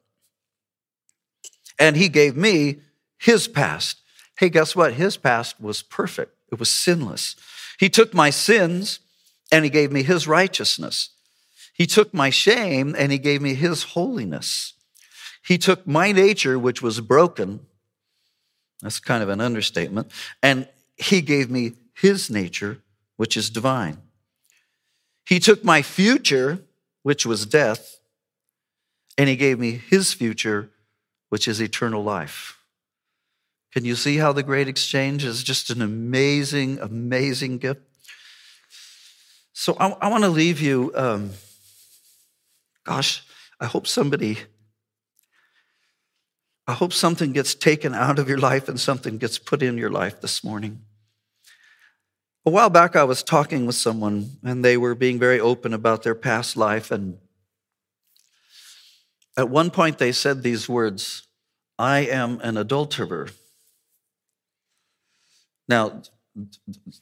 and 1.77 1.95
He 1.95 2.09
gave 2.09 2.35
me 2.35 2.79
His 3.19 3.47
past. 3.47 4.01
Hey, 4.39 4.49
guess 4.49 4.75
what? 4.75 4.93
His 4.93 5.15
past 5.15 5.61
was 5.61 5.83
perfect, 5.83 6.35
it 6.51 6.59
was 6.59 6.71
sinless. 6.71 7.35
He 7.79 7.89
took 7.89 8.13
my 8.13 8.29
sins, 8.29 8.99
and 9.51 9.63
He 9.63 9.69
gave 9.69 9.91
me 9.91 10.03
His 10.03 10.27
righteousness. 10.27 11.09
He 11.75 11.85
took 11.85 12.13
my 12.13 12.29
shame 12.29 12.95
and 12.97 13.11
he 13.11 13.17
gave 13.17 13.41
me 13.41 13.53
his 13.53 13.83
holiness. 13.83 14.75
He 15.45 15.57
took 15.57 15.85
my 15.85 16.13
nature, 16.13 16.57
which 16.57 16.81
was 16.81 17.01
broken. 17.01 17.65
That's 18.81 19.01
kind 19.01 19.21
of 19.21 19.27
an 19.27 19.41
understatement. 19.41 20.09
And 20.41 20.69
he 20.95 21.19
gave 21.19 21.51
me 21.51 21.73
his 21.93 22.29
nature, 22.29 22.81
which 23.17 23.35
is 23.35 23.49
divine. 23.49 23.97
He 25.27 25.37
took 25.37 25.65
my 25.65 25.81
future, 25.81 26.59
which 27.03 27.25
was 27.25 27.45
death, 27.45 27.99
and 29.17 29.27
he 29.27 29.35
gave 29.35 29.59
me 29.59 29.71
his 29.71 30.13
future, 30.13 30.69
which 31.27 31.45
is 31.45 31.59
eternal 31.59 32.05
life. 32.05 32.57
Can 33.75 33.85
you 33.85 33.95
see 33.95 34.17
how 34.17 34.31
the 34.31 34.41
great 34.41 34.67
exchange 34.67 35.23
is 35.23 35.43
just 35.43 35.69
an 35.69 35.83
amazing, 35.83 36.79
amazing 36.79 37.59
gift? 37.59 37.81
So 39.53 39.75
I, 39.79 39.89
I 40.01 40.09
want 40.09 40.23
to 40.23 40.29
leave 40.29 40.59
you. 40.61 40.91
Um, 40.95 41.31
Gosh, 42.85 43.23
I 43.59 43.65
hope 43.65 43.87
somebody, 43.87 44.37
I 46.67 46.73
hope 46.73 46.93
something 46.93 47.33
gets 47.33 47.55
taken 47.55 47.95
out 47.95 48.19
of 48.19 48.29
your 48.29 48.37
life 48.37 48.69
and 48.69 48.79
something 48.79 49.17
gets 49.17 49.39
put 49.39 49.63
in 49.63 49.77
your 49.77 49.89
life 49.89 50.21
this 50.21 50.43
morning. 50.43 50.81
A 52.45 52.51
while 52.51 52.69
back, 52.69 52.95
I 52.95 53.03
was 53.03 53.23
talking 53.23 53.65
with 53.65 53.73
someone, 53.73 54.37
and 54.43 54.63
they 54.63 54.77
were 54.77 54.93
being 54.93 55.17
very 55.17 55.39
open 55.39 55.73
about 55.73 56.03
their 56.03 56.13
past 56.13 56.55
life. 56.55 56.91
And 56.91 57.17
at 59.35 59.49
one 59.49 59.71
point, 59.71 59.97
they 59.97 60.11
said 60.11 60.43
these 60.43 60.69
words 60.69 61.23
I 61.79 62.01
am 62.01 62.39
an 62.43 62.55
adulterer. 62.55 63.29
Now, 65.67 66.01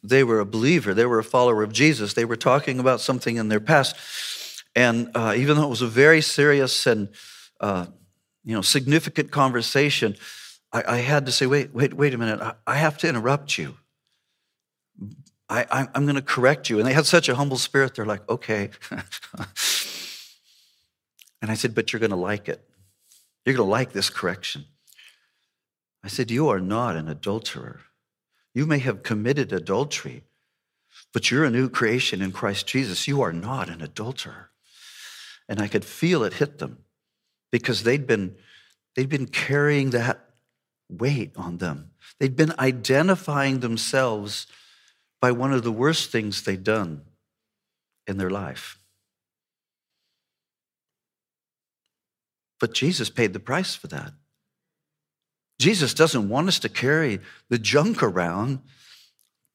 they 0.04 0.24
were 0.24 0.40
a 0.40 0.46
believer, 0.46 0.94
they 0.94 1.06
were 1.06 1.20
a 1.20 1.24
follower 1.24 1.64
of 1.64 1.74
Jesus. 1.74 2.14
They 2.14 2.26
were 2.26 2.36
talking 2.36 2.80
about 2.80 3.02
something 3.02 3.38
in 3.38 3.50
their 3.50 3.60
past. 3.60 3.96
And 4.76 5.10
uh, 5.16 5.34
even 5.36 5.58
though 5.58 5.64
it 5.64 5.70
was 5.70 5.82
a 5.82 5.88
very 5.88 6.22
serious 6.22 6.86
and 6.88 7.10
uh, 7.60 7.88
you 8.44 8.54
know 8.56 8.62
significant 8.62 9.32
conversation, 9.32 10.16
I, 10.72 10.84
I, 10.88 10.98
had 10.98 11.26
to 11.28 11.32
say, 11.32 11.46
wait, 11.46 11.74
wait, 11.74 11.94
wait 11.94 12.14
a 12.14 12.18
minute. 12.18 12.42
I, 12.42 12.54
I 12.66 12.76
have 12.76 12.98
to 13.00 13.08
interrupt 13.08 13.58
you. 13.58 13.78
I, 15.50 15.88
am 15.94 16.06
going 16.06 16.16
to 16.16 16.22
correct 16.22 16.70
you. 16.70 16.80
And 16.80 16.88
they 16.88 16.94
had 16.94 17.06
such 17.06 17.30
a 17.30 17.36
humble 17.36 17.58
spirit. 17.58 17.96
They're 17.96 18.06
like, 18.06 18.28
okay. 18.28 18.72
and 21.42 21.52
I 21.52 21.54
said, 21.54 21.76
but 21.76 21.94
you're 21.94 22.00
going 22.00 22.10
to 22.10 22.16
like 22.16 22.50
it. 22.50 22.68
You're 23.46 23.56
going 23.56 23.68
to 23.68 23.72
like 23.72 23.92
this 23.92 24.10
correction. 24.10 24.66
I 26.04 26.08
said, 26.08 26.32
you 26.32 26.50
are 26.50 26.60
not 26.60 26.96
an 26.96 27.08
adulterer. 27.08 27.82
You 28.54 28.66
may 28.66 28.80
have 28.80 29.04
committed 29.04 29.52
adultery, 29.52 30.24
but 31.12 31.32
you're 31.32 31.46
a 31.46 31.50
new 31.50 31.70
creation 31.70 32.22
in 32.22 32.32
Christ 32.32 32.68
Jesus. 32.68 33.08
You 33.08 33.22
are 33.22 33.34
not 33.34 33.70
an 33.70 33.82
adulterer 33.82 34.52
and 35.48 35.62
I 35.62 35.68
could 35.68 35.86
feel 35.86 36.24
it 36.24 36.34
hit 36.34 36.60
them 36.60 36.80
because 37.52 37.84
they'd 37.84 38.08
been, 38.08 38.36
they'd 38.96 39.10
been 39.10 39.28
carrying 39.28 39.92
that 39.92 40.30
weight 40.90 41.32
on 41.36 41.58
them. 41.58 41.92
They'd 42.20 42.36
been 42.36 42.54
identifying 42.58 43.60
themselves 43.60 44.48
by 45.22 45.32
one 45.32 45.54
of 45.54 45.64
the 45.64 45.72
worst 45.72 46.12
things 46.12 46.42
they'd 46.42 46.64
done 46.64 47.04
in 48.08 48.18
their 48.18 48.30
life. 48.30 48.80
But 52.60 52.74
Jesus 52.74 53.10
paid 53.10 53.34
the 53.34 53.40
price 53.40 53.76
for 53.76 53.88
that. 53.88 54.14
Jesus 55.60 55.94
doesn't 55.94 56.30
want 56.30 56.48
us 56.48 56.60
to 56.60 56.70
carry 56.70 57.20
the 57.50 57.58
junk 57.58 58.04
around 58.04 58.60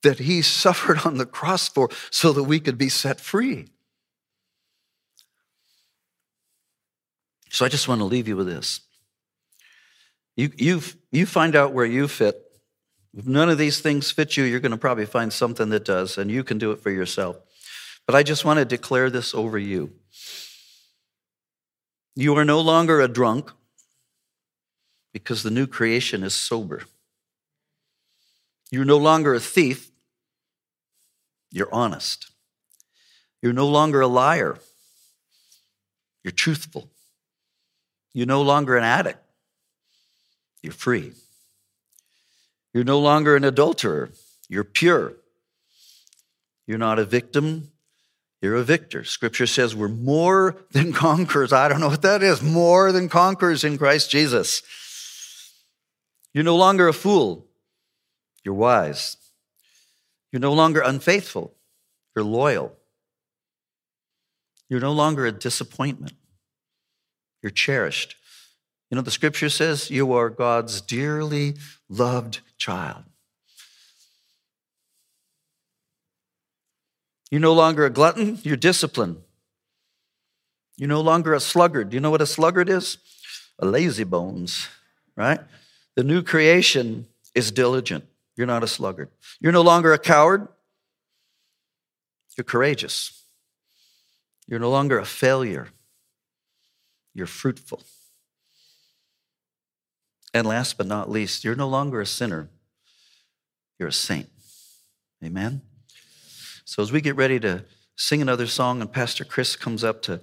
that 0.02 0.20
he 0.20 0.42
suffered 0.42 0.98
on 1.04 1.18
the 1.18 1.26
cross 1.26 1.68
for 1.68 1.88
so 2.10 2.32
that 2.32 2.44
we 2.44 2.60
could 2.60 2.78
be 2.78 2.88
set 2.88 3.20
free. 3.20 3.66
So 7.50 7.64
I 7.64 7.68
just 7.68 7.88
want 7.88 8.00
to 8.00 8.04
leave 8.04 8.28
you 8.28 8.36
with 8.36 8.46
this. 8.46 8.80
You, 10.36 10.52
you 10.56 10.82
you 11.10 11.26
find 11.26 11.56
out 11.56 11.72
where 11.72 11.86
you 11.86 12.06
fit. 12.06 12.40
If 13.16 13.26
none 13.26 13.48
of 13.48 13.58
these 13.58 13.80
things 13.80 14.10
fit 14.10 14.36
you, 14.36 14.44
you're 14.44 14.60
going 14.60 14.72
to 14.72 14.78
probably 14.78 15.06
find 15.06 15.32
something 15.32 15.70
that 15.70 15.84
does, 15.84 16.18
and 16.18 16.30
you 16.30 16.44
can 16.44 16.58
do 16.58 16.70
it 16.70 16.80
for 16.80 16.90
yourself. 16.90 17.38
But 18.06 18.14
I 18.14 18.22
just 18.22 18.44
want 18.44 18.58
to 18.58 18.64
declare 18.64 19.10
this 19.10 19.34
over 19.34 19.58
you. 19.58 19.92
You 22.14 22.36
are 22.36 22.44
no 22.44 22.60
longer 22.60 23.00
a 23.00 23.08
drunk 23.08 23.52
because 25.22 25.42
the 25.42 25.50
new 25.50 25.66
creation 25.66 26.22
is 26.22 26.34
sober. 26.34 26.82
You're 28.70 28.84
no 28.84 28.98
longer 28.98 29.34
a 29.34 29.40
thief, 29.40 29.90
you're 31.50 31.72
honest. 31.72 32.30
You're 33.40 33.52
no 33.52 33.68
longer 33.68 34.00
a 34.00 34.06
liar, 34.06 34.58
you're 36.24 36.32
truthful. 36.32 36.90
You're 38.14 38.26
no 38.26 38.42
longer 38.42 38.76
an 38.76 38.84
addict. 38.84 39.20
You're 40.62 40.72
free. 40.72 41.12
You're 42.74 42.84
no 42.84 42.98
longer 42.98 43.36
an 43.36 43.44
adulterer. 43.44 44.10
You're 44.48 44.64
pure. 44.64 45.12
You're 46.66 46.78
not 46.78 46.98
a 46.98 47.04
victim. 47.04 47.70
You're 48.42 48.56
a 48.56 48.64
victor. 48.64 49.04
Scripture 49.04 49.46
says 49.46 49.76
we're 49.76 49.88
more 49.88 50.56
than 50.72 50.92
conquerors. 51.06 51.52
I 51.52 51.68
don't 51.68 51.80
know 51.80 51.88
what 51.88 52.02
that 52.02 52.22
is. 52.22 52.42
More 52.42 52.92
than 52.92 53.08
conquerors 53.08 53.62
in 53.62 53.78
Christ 53.78 54.10
Jesus. 54.10 54.62
You're 56.38 56.44
no 56.44 56.54
longer 56.54 56.86
a 56.86 56.92
fool. 56.92 57.48
You're 58.44 58.54
wise. 58.54 59.16
You're 60.30 60.38
no 60.38 60.52
longer 60.52 60.80
unfaithful. 60.80 61.52
You're 62.14 62.24
loyal. 62.24 62.76
You're 64.68 64.78
no 64.78 64.92
longer 64.92 65.26
a 65.26 65.32
disappointment. 65.32 66.12
You're 67.42 67.50
cherished. 67.50 68.14
You 68.88 68.94
know, 68.94 69.02
the 69.02 69.10
scripture 69.10 69.48
says 69.48 69.90
you 69.90 70.12
are 70.12 70.30
God's 70.30 70.80
dearly 70.80 71.56
loved 71.88 72.38
child. 72.56 73.02
You're 77.32 77.40
no 77.40 77.52
longer 77.52 77.84
a 77.84 77.90
glutton, 77.90 78.38
you're 78.44 78.56
disciplined. 78.56 79.16
You're 80.76 80.88
no 80.88 81.00
longer 81.00 81.34
a 81.34 81.40
sluggard. 81.40 81.90
Do 81.90 81.96
you 81.96 82.00
know 82.00 82.12
what 82.12 82.22
a 82.22 82.26
sluggard 82.26 82.68
is? 82.68 82.98
A 83.58 83.66
lazy 83.66 84.04
bones, 84.04 84.68
right? 85.16 85.40
The 85.98 86.04
new 86.04 86.22
creation 86.22 87.08
is 87.34 87.50
diligent. 87.50 88.06
You're 88.36 88.46
not 88.46 88.62
a 88.62 88.68
sluggard. 88.68 89.10
You're 89.40 89.52
no 89.52 89.62
longer 89.62 89.92
a 89.92 89.98
coward. 89.98 90.48
You're 92.36 92.44
courageous. 92.44 93.24
You're 94.46 94.60
no 94.60 94.70
longer 94.70 94.98
a 94.98 95.04
failure 95.04 95.68
you're 97.18 97.26
fruitful. 97.26 97.82
And 100.32 100.46
last 100.46 100.78
but 100.78 100.86
not 100.86 101.10
least, 101.10 101.42
you're 101.42 101.56
no 101.56 101.68
longer 101.68 102.00
a 102.00 102.06
sinner, 102.06 102.48
you're 103.76 103.88
a 103.88 103.92
saint. 103.92 104.28
Amen? 105.24 105.62
So 106.64 106.80
as 106.80 106.92
we 106.92 107.00
get 107.00 107.16
ready 107.16 107.40
to 107.40 107.64
sing 107.96 108.22
another 108.22 108.46
song 108.46 108.80
and 108.80 108.92
Pastor 108.92 109.24
Chris 109.24 109.56
comes 109.56 109.82
up 109.82 110.00
to 110.02 110.20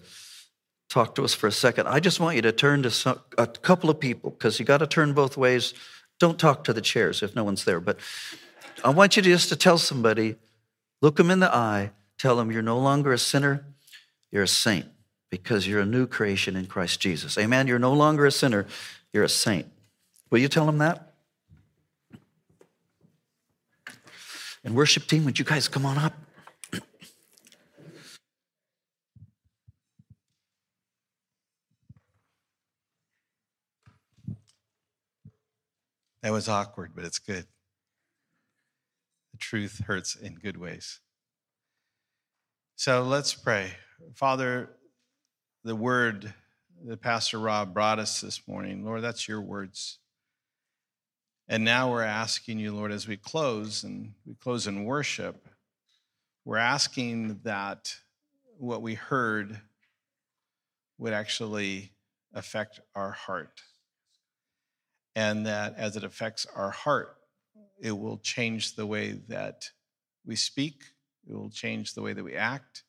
talk 0.89 1.15
to 1.15 1.23
us 1.23 1.33
for 1.33 1.47
a 1.47 1.51
second, 1.51 1.87
I 1.87 1.99
just 1.99 2.19
want 2.19 2.35
you 2.35 2.41
to 2.43 2.51
turn 2.51 2.83
to 2.83 2.91
some, 2.91 3.19
a 3.37 3.47
couple 3.47 3.89
of 3.89 3.99
people 3.99 4.31
because 4.31 4.59
you 4.59 4.65
got 4.65 4.77
to 4.77 4.87
turn 4.87 5.13
both 5.13 5.37
ways. 5.37 5.73
Don't 6.19 6.39
talk 6.39 6.63
to 6.65 6.73
the 6.73 6.81
chairs 6.81 7.21
if 7.21 7.35
no 7.35 7.43
one's 7.43 7.65
there, 7.65 7.79
but 7.79 7.99
I 8.83 8.89
want 8.89 9.15
you 9.15 9.23
to 9.23 9.29
just 9.29 9.49
to 9.49 9.55
tell 9.55 9.77
somebody, 9.77 10.35
look 11.01 11.17
them 11.17 11.29
in 11.29 11.39
the 11.39 11.53
eye, 11.53 11.91
tell 12.17 12.35
them 12.35 12.51
you're 12.51 12.61
no 12.61 12.79
longer 12.79 13.11
a 13.11 13.17
sinner, 13.17 13.65
you're 14.31 14.43
a 14.43 14.47
saint 14.47 14.85
because 15.29 15.67
you're 15.67 15.81
a 15.81 15.85
new 15.85 16.07
creation 16.07 16.55
in 16.55 16.67
Christ 16.67 16.99
Jesus. 16.99 17.37
Amen. 17.37 17.67
You're 17.67 17.79
no 17.79 17.93
longer 17.93 18.25
a 18.25 18.31
sinner, 18.31 18.65
you're 19.11 19.23
a 19.23 19.29
saint. 19.29 19.67
Will 20.29 20.39
you 20.39 20.47
tell 20.47 20.67
him 20.67 20.77
that? 20.77 21.13
And 24.63 24.75
worship 24.75 25.07
team, 25.07 25.25
would 25.25 25.37
you 25.37 25.45
guys 25.45 25.67
come 25.67 25.85
on 25.85 25.97
up? 25.97 26.13
That 36.25 36.31
was 36.31 36.49
awkward, 36.49 36.93
but 36.95 37.05
it's 37.05 37.19
good. 37.19 37.45
The 39.33 39.37
truth 39.37 39.83
hurts 39.85 40.15
in 40.15 40.33
good 40.33 40.57
ways. 40.57 40.99
So 42.77 43.03
let's 43.03 43.35
pray. 43.35 43.73
Father, 44.15 44.71
the 45.63 45.75
word 45.75 46.33
that 46.83 46.99
Pastor 46.99 47.37
Rob 47.37 47.75
brought 47.75 47.99
us 47.99 48.21
this 48.21 48.41
morning, 48.47 48.83
Lord, 48.83 49.03
that's 49.03 49.27
your 49.27 49.39
words. 49.39 49.99
And 51.47 51.63
now 51.63 51.91
we're 51.91 52.01
asking 52.01 52.57
you, 52.57 52.73
Lord, 52.73 52.91
as 52.91 53.07
we 53.07 53.17
close 53.17 53.83
and 53.83 54.13
we 54.25 54.33
close 54.33 54.65
in 54.65 54.83
worship, 54.83 55.47
we're 56.43 56.57
asking 56.57 57.41
that 57.43 57.93
what 58.57 58.81
we 58.81 58.95
heard 58.95 59.61
would 60.97 61.13
actually 61.13 61.91
affect 62.33 62.79
our 62.95 63.11
heart. 63.11 63.61
And 65.15 65.45
that 65.45 65.75
as 65.77 65.95
it 65.95 66.03
affects 66.03 66.45
our 66.55 66.71
heart, 66.71 67.15
it 67.79 67.97
will 67.97 68.17
change 68.17 68.75
the 68.75 68.85
way 68.85 69.11
that 69.29 69.69
we 70.25 70.35
speak, 70.35 70.83
it 71.29 71.33
will 71.33 71.49
change 71.49 71.93
the 71.93 72.01
way 72.01 72.13
that 72.13 72.23
we 72.23 72.35
act, 72.35 72.83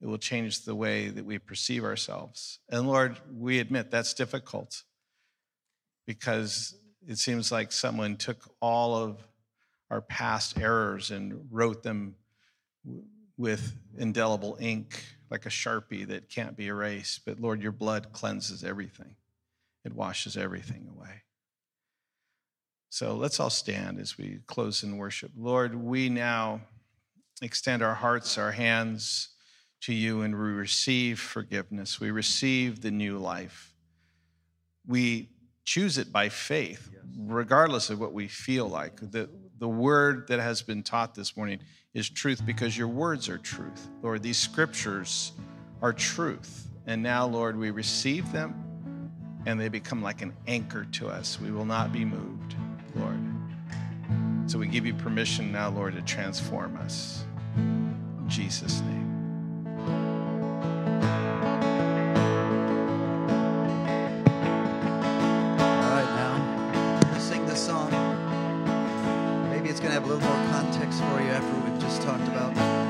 it 0.00 0.06
will 0.06 0.18
change 0.18 0.64
the 0.64 0.74
way 0.74 1.08
that 1.08 1.24
we 1.24 1.38
perceive 1.38 1.84
ourselves. 1.84 2.58
And 2.68 2.86
Lord, 2.86 3.18
we 3.32 3.58
admit 3.58 3.90
that's 3.90 4.14
difficult 4.14 4.82
because 6.06 6.76
it 7.06 7.18
seems 7.18 7.50
like 7.50 7.72
someone 7.72 8.16
took 8.16 8.54
all 8.60 8.94
of 8.94 9.26
our 9.90 10.00
past 10.00 10.58
errors 10.58 11.10
and 11.10 11.48
wrote 11.50 11.82
them 11.82 12.16
with 13.36 13.74
indelible 13.98 14.56
ink, 14.60 15.02
like 15.30 15.46
a 15.46 15.50
sharpie 15.50 16.06
that 16.06 16.28
can't 16.28 16.56
be 16.56 16.66
erased. 16.66 17.24
But 17.24 17.40
Lord, 17.40 17.62
your 17.62 17.72
blood 17.72 18.12
cleanses 18.12 18.64
everything, 18.64 19.16
it 19.84 19.94
washes 19.94 20.36
everything 20.36 20.88
away. 20.88 21.22
So 22.88 23.14
let's 23.14 23.40
all 23.40 23.50
stand 23.50 23.98
as 23.98 24.16
we 24.16 24.38
close 24.46 24.82
in 24.82 24.96
worship. 24.98 25.32
Lord, 25.36 25.74
we 25.74 26.08
now 26.08 26.60
extend 27.42 27.82
our 27.82 27.94
hearts, 27.94 28.38
our 28.38 28.52
hands 28.52 29.30
to 29.82 29.92
you, 29.92 30.22
and 30.22 30.34
we 30.34 30.50
receive 30.50 31.18
forgiveness. 31.18 32.00
We 32.00 32.10
receive 32.10 32.80
the 32.80 32.90
new 32.90 33.18
life. 33.18 33.74
We 34.86 35.30
choose 35.64 35.98
it 35.98 36.12
by 36.12 36.28
faith, 36.28 36.88
regardless 37.18 37.90
of 37.90 37.98
what 37.98 38.12
we 38.12 38.28
feel 38.28 38.68
like. 38.68 39.00
The, 39.10 39.28
the 39.58 39.68
word 39.68 40.28
that 40.28 40.40
has 40.40 40.62
been 40.62 40.82
taught 40.82 41.14
this 41.14 41.36
morning 41.36 41.58
is 41.94 42.08
truth 42.08 42.46
because 42.46 42.78
your 42.78 42.88
words 42.88 43.28
are 43.28 43.38
truth. 43.38 43.88
Lord, 44.02 44.22
these 44.22 44.38
scriptures 44.38 45.32
are 45.82 45.92
truth. 45.92 46.68
And 46.86 47.02
now, 47.02 47.26
Lord, 47.26 47.56
we 47.56 47.70
receive 47.70 48.30
them 48.30 48.63
and 49.46 49.60
they 49.60 49.68
become 49.68 50.02
like 50.02 50.22
an 50.22 50.32
anchor 50.46 50.86
to 50.92 51.08
us. 51.08 51.38
We 51.40 51.50
will 51.50 51.64
not 51.64 51.92
be 51.92 52.04
moved, 52.04 52.54
Lord. 52.94 53.20
So 54.46 54.58
we 54.58 54.66
give 54.66 54.86
you 54.86 54.94
permission 54.94 55.52
now, 55.52 55.70
Lord, 55.70 55.94
to 55.94 56.02
transform 56.02 56.76
us. 56.76 57.24
In 57.56 58.24
Jesus' 58.28 58.80
name. 58.80 59.02
All 65.58 65.90
right, 65.90 66.10
now, 66.14 67.10
let's 67.12 67.24
sing 67.24 67.46
this 67.46 67.64
song. 67.66 67.90
Maybe 69.50 69.68
it's 69.68 69.80
going 69.80 69.94
to 69.94 70.00
have 70.00 70.04
a 70.04 70.12
little 70.12 70.28
more 70.28 70.52
context 70.52 71.00
for 71.00 71.20
you 71.20 71.28
after 71.28 71.70
we've 71.70 71.80
just 71.80 72.02
talked 72.02 72.26
about. 72.28 72.83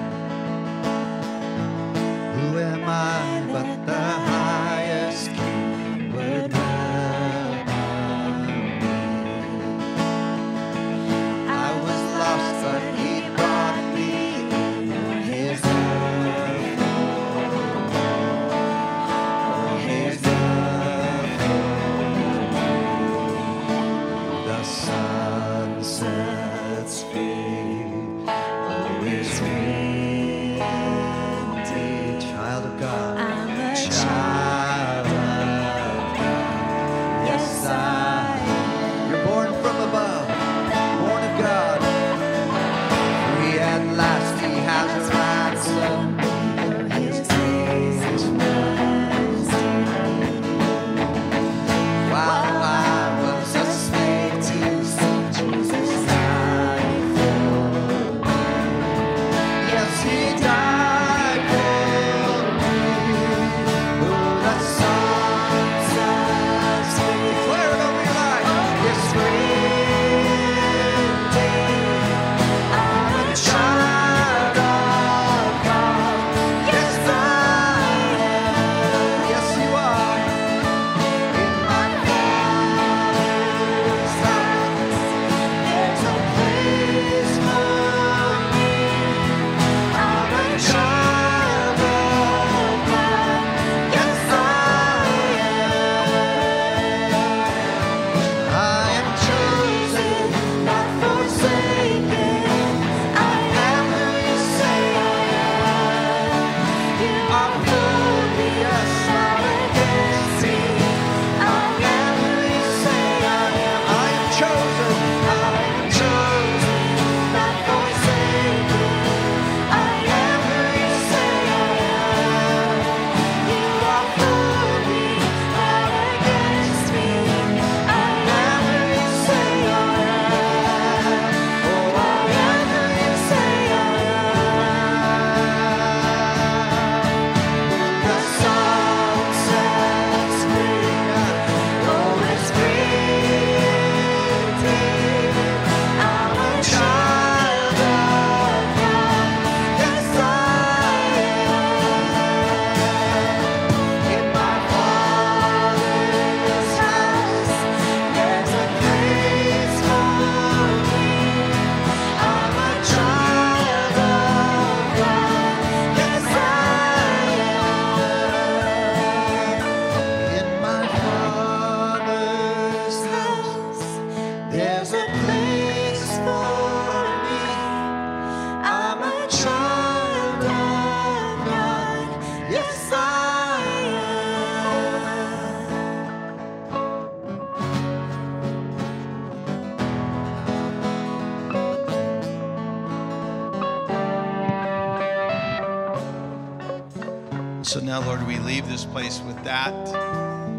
We 198.35 198.41
leave 198.41 198.69
this 198.69 198.85
place 198.85 199.21
with 199.21 199.43
that 199.45 199.73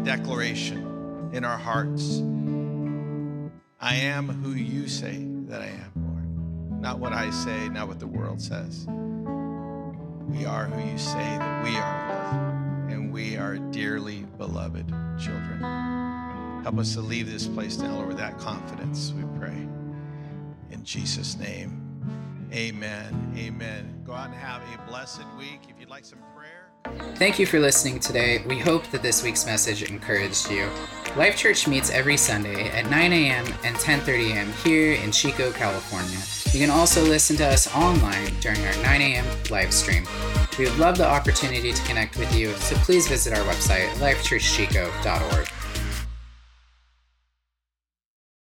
declaration 0.02 1.30
in 1.34 1.44
our 1.44 1.58
hearts. 1.58 2.22
I 3.78 3.96
am 3.96 4.28
who 4.28 4.52
you 4.52 4.88
say 4.88 5.26
that 5.48 5.60
I 5.60 5.66
am, 5.66 5.92
Lord. 5.94 6.80
Not 6.80 6.98
what 7.00 7.12
I 7.12 7.30
say, 7.30 7.68
not 7.68 7.86
what 7.88 8.00
the 8.00 8.06
world 8.06 8.40
says. 8.40 8.86
We 10.26 10.46
are 10.46 10.64
who 10.64 10.90
you 10.90 10.96
say 10.96 11.36
that 11.38 11.64
we 11.64 11.76
are, 11.76 12.08
Lord. 12.14 12.92
And 12.92 13.12
we 13.12 13.36
are 13.36 13.58
dearly 13.58 14.24
beloved 14.38 14.88
children. 15.18 15.60
Help 16.62 16.78
us 16.78 16.94
to 16.94 17.02
leave 17.02 17.30
this 17.30 17.46
place 17.46 17.76
now, 17.76 17.96
Lord, 17.96 18.08
with 18.08 18.16
that 18.16 18.38
confidence, 18.38 19.12
we 19.14 19.24
pray. 19.38 19.68
In 20.70 20.82
Jesus' 20.82 21.36
name, 21.36 21.82
amen. 22.54 23.34
Amen. 23.36 24.02
Go 24.06 24.14
out 24.14 24.28
and 24.28 24.34
have 24.34 24.62
a 24.62 24.90
blessed 24.90 25.24
week. 25.36 25.60
If 25.68 25.78
you'd 25.78 25.90
like 25.90 26.06
some 26.06 26.20
Thank 27.16 27.38
you 27.38 27.46
for 27.46 27.58
listening 27.58 27.98
today. 28.00 28.42
We 28.46 28.58
hope 28.58 28.86
that 28.88 29.02
this 29.02 29.22
week's 29.22 29.46
message 29.46 29.82
encouraged 29.90 30.50
you. 30.50 30.68
Life 31.16 31.36
Church 31.36 31.66
meets 31.66 31.90
every 31.90 32.16
Sunday 32.16 32.68
at 32.70 32.90
9 32.90 33.12
a.m. 33.12 33.46
and 33.64 33.76
10:30 33.76 34.32
a.m. 34.32 34.52
here 34.64 34.92
in 34.92 35.10
Chico, 35.10 35.50
California. 35.52 36.18
You 36.52 36.60
can 36.60 36.70
also 36.70 37.02
listen 37.02 37.36
to 37.36 37.46
us 37.46 37.74
online 37.74 38.32
during 38.40 38.64
our 38.66 38.76
9 38.82 39.00
a.m. 39.00 39.24
live 39.50 39.72
stream. 39.72 40.06
We 40.58 40.64
would 40.64 40.78
love 40.78 40.98
the 40.98 41.06
opportunity 41.06 41.72
to 41.72 41.82
connect 41.84 42.18
with 42.18 42.34
you, 42.34 42.52
so 42.56 42.76
please 42.76 43.08
visit 43.08 43.32
our 43.32 43.44
website, 43.44 43.88
lifechurchchico.org. 43.94 45.48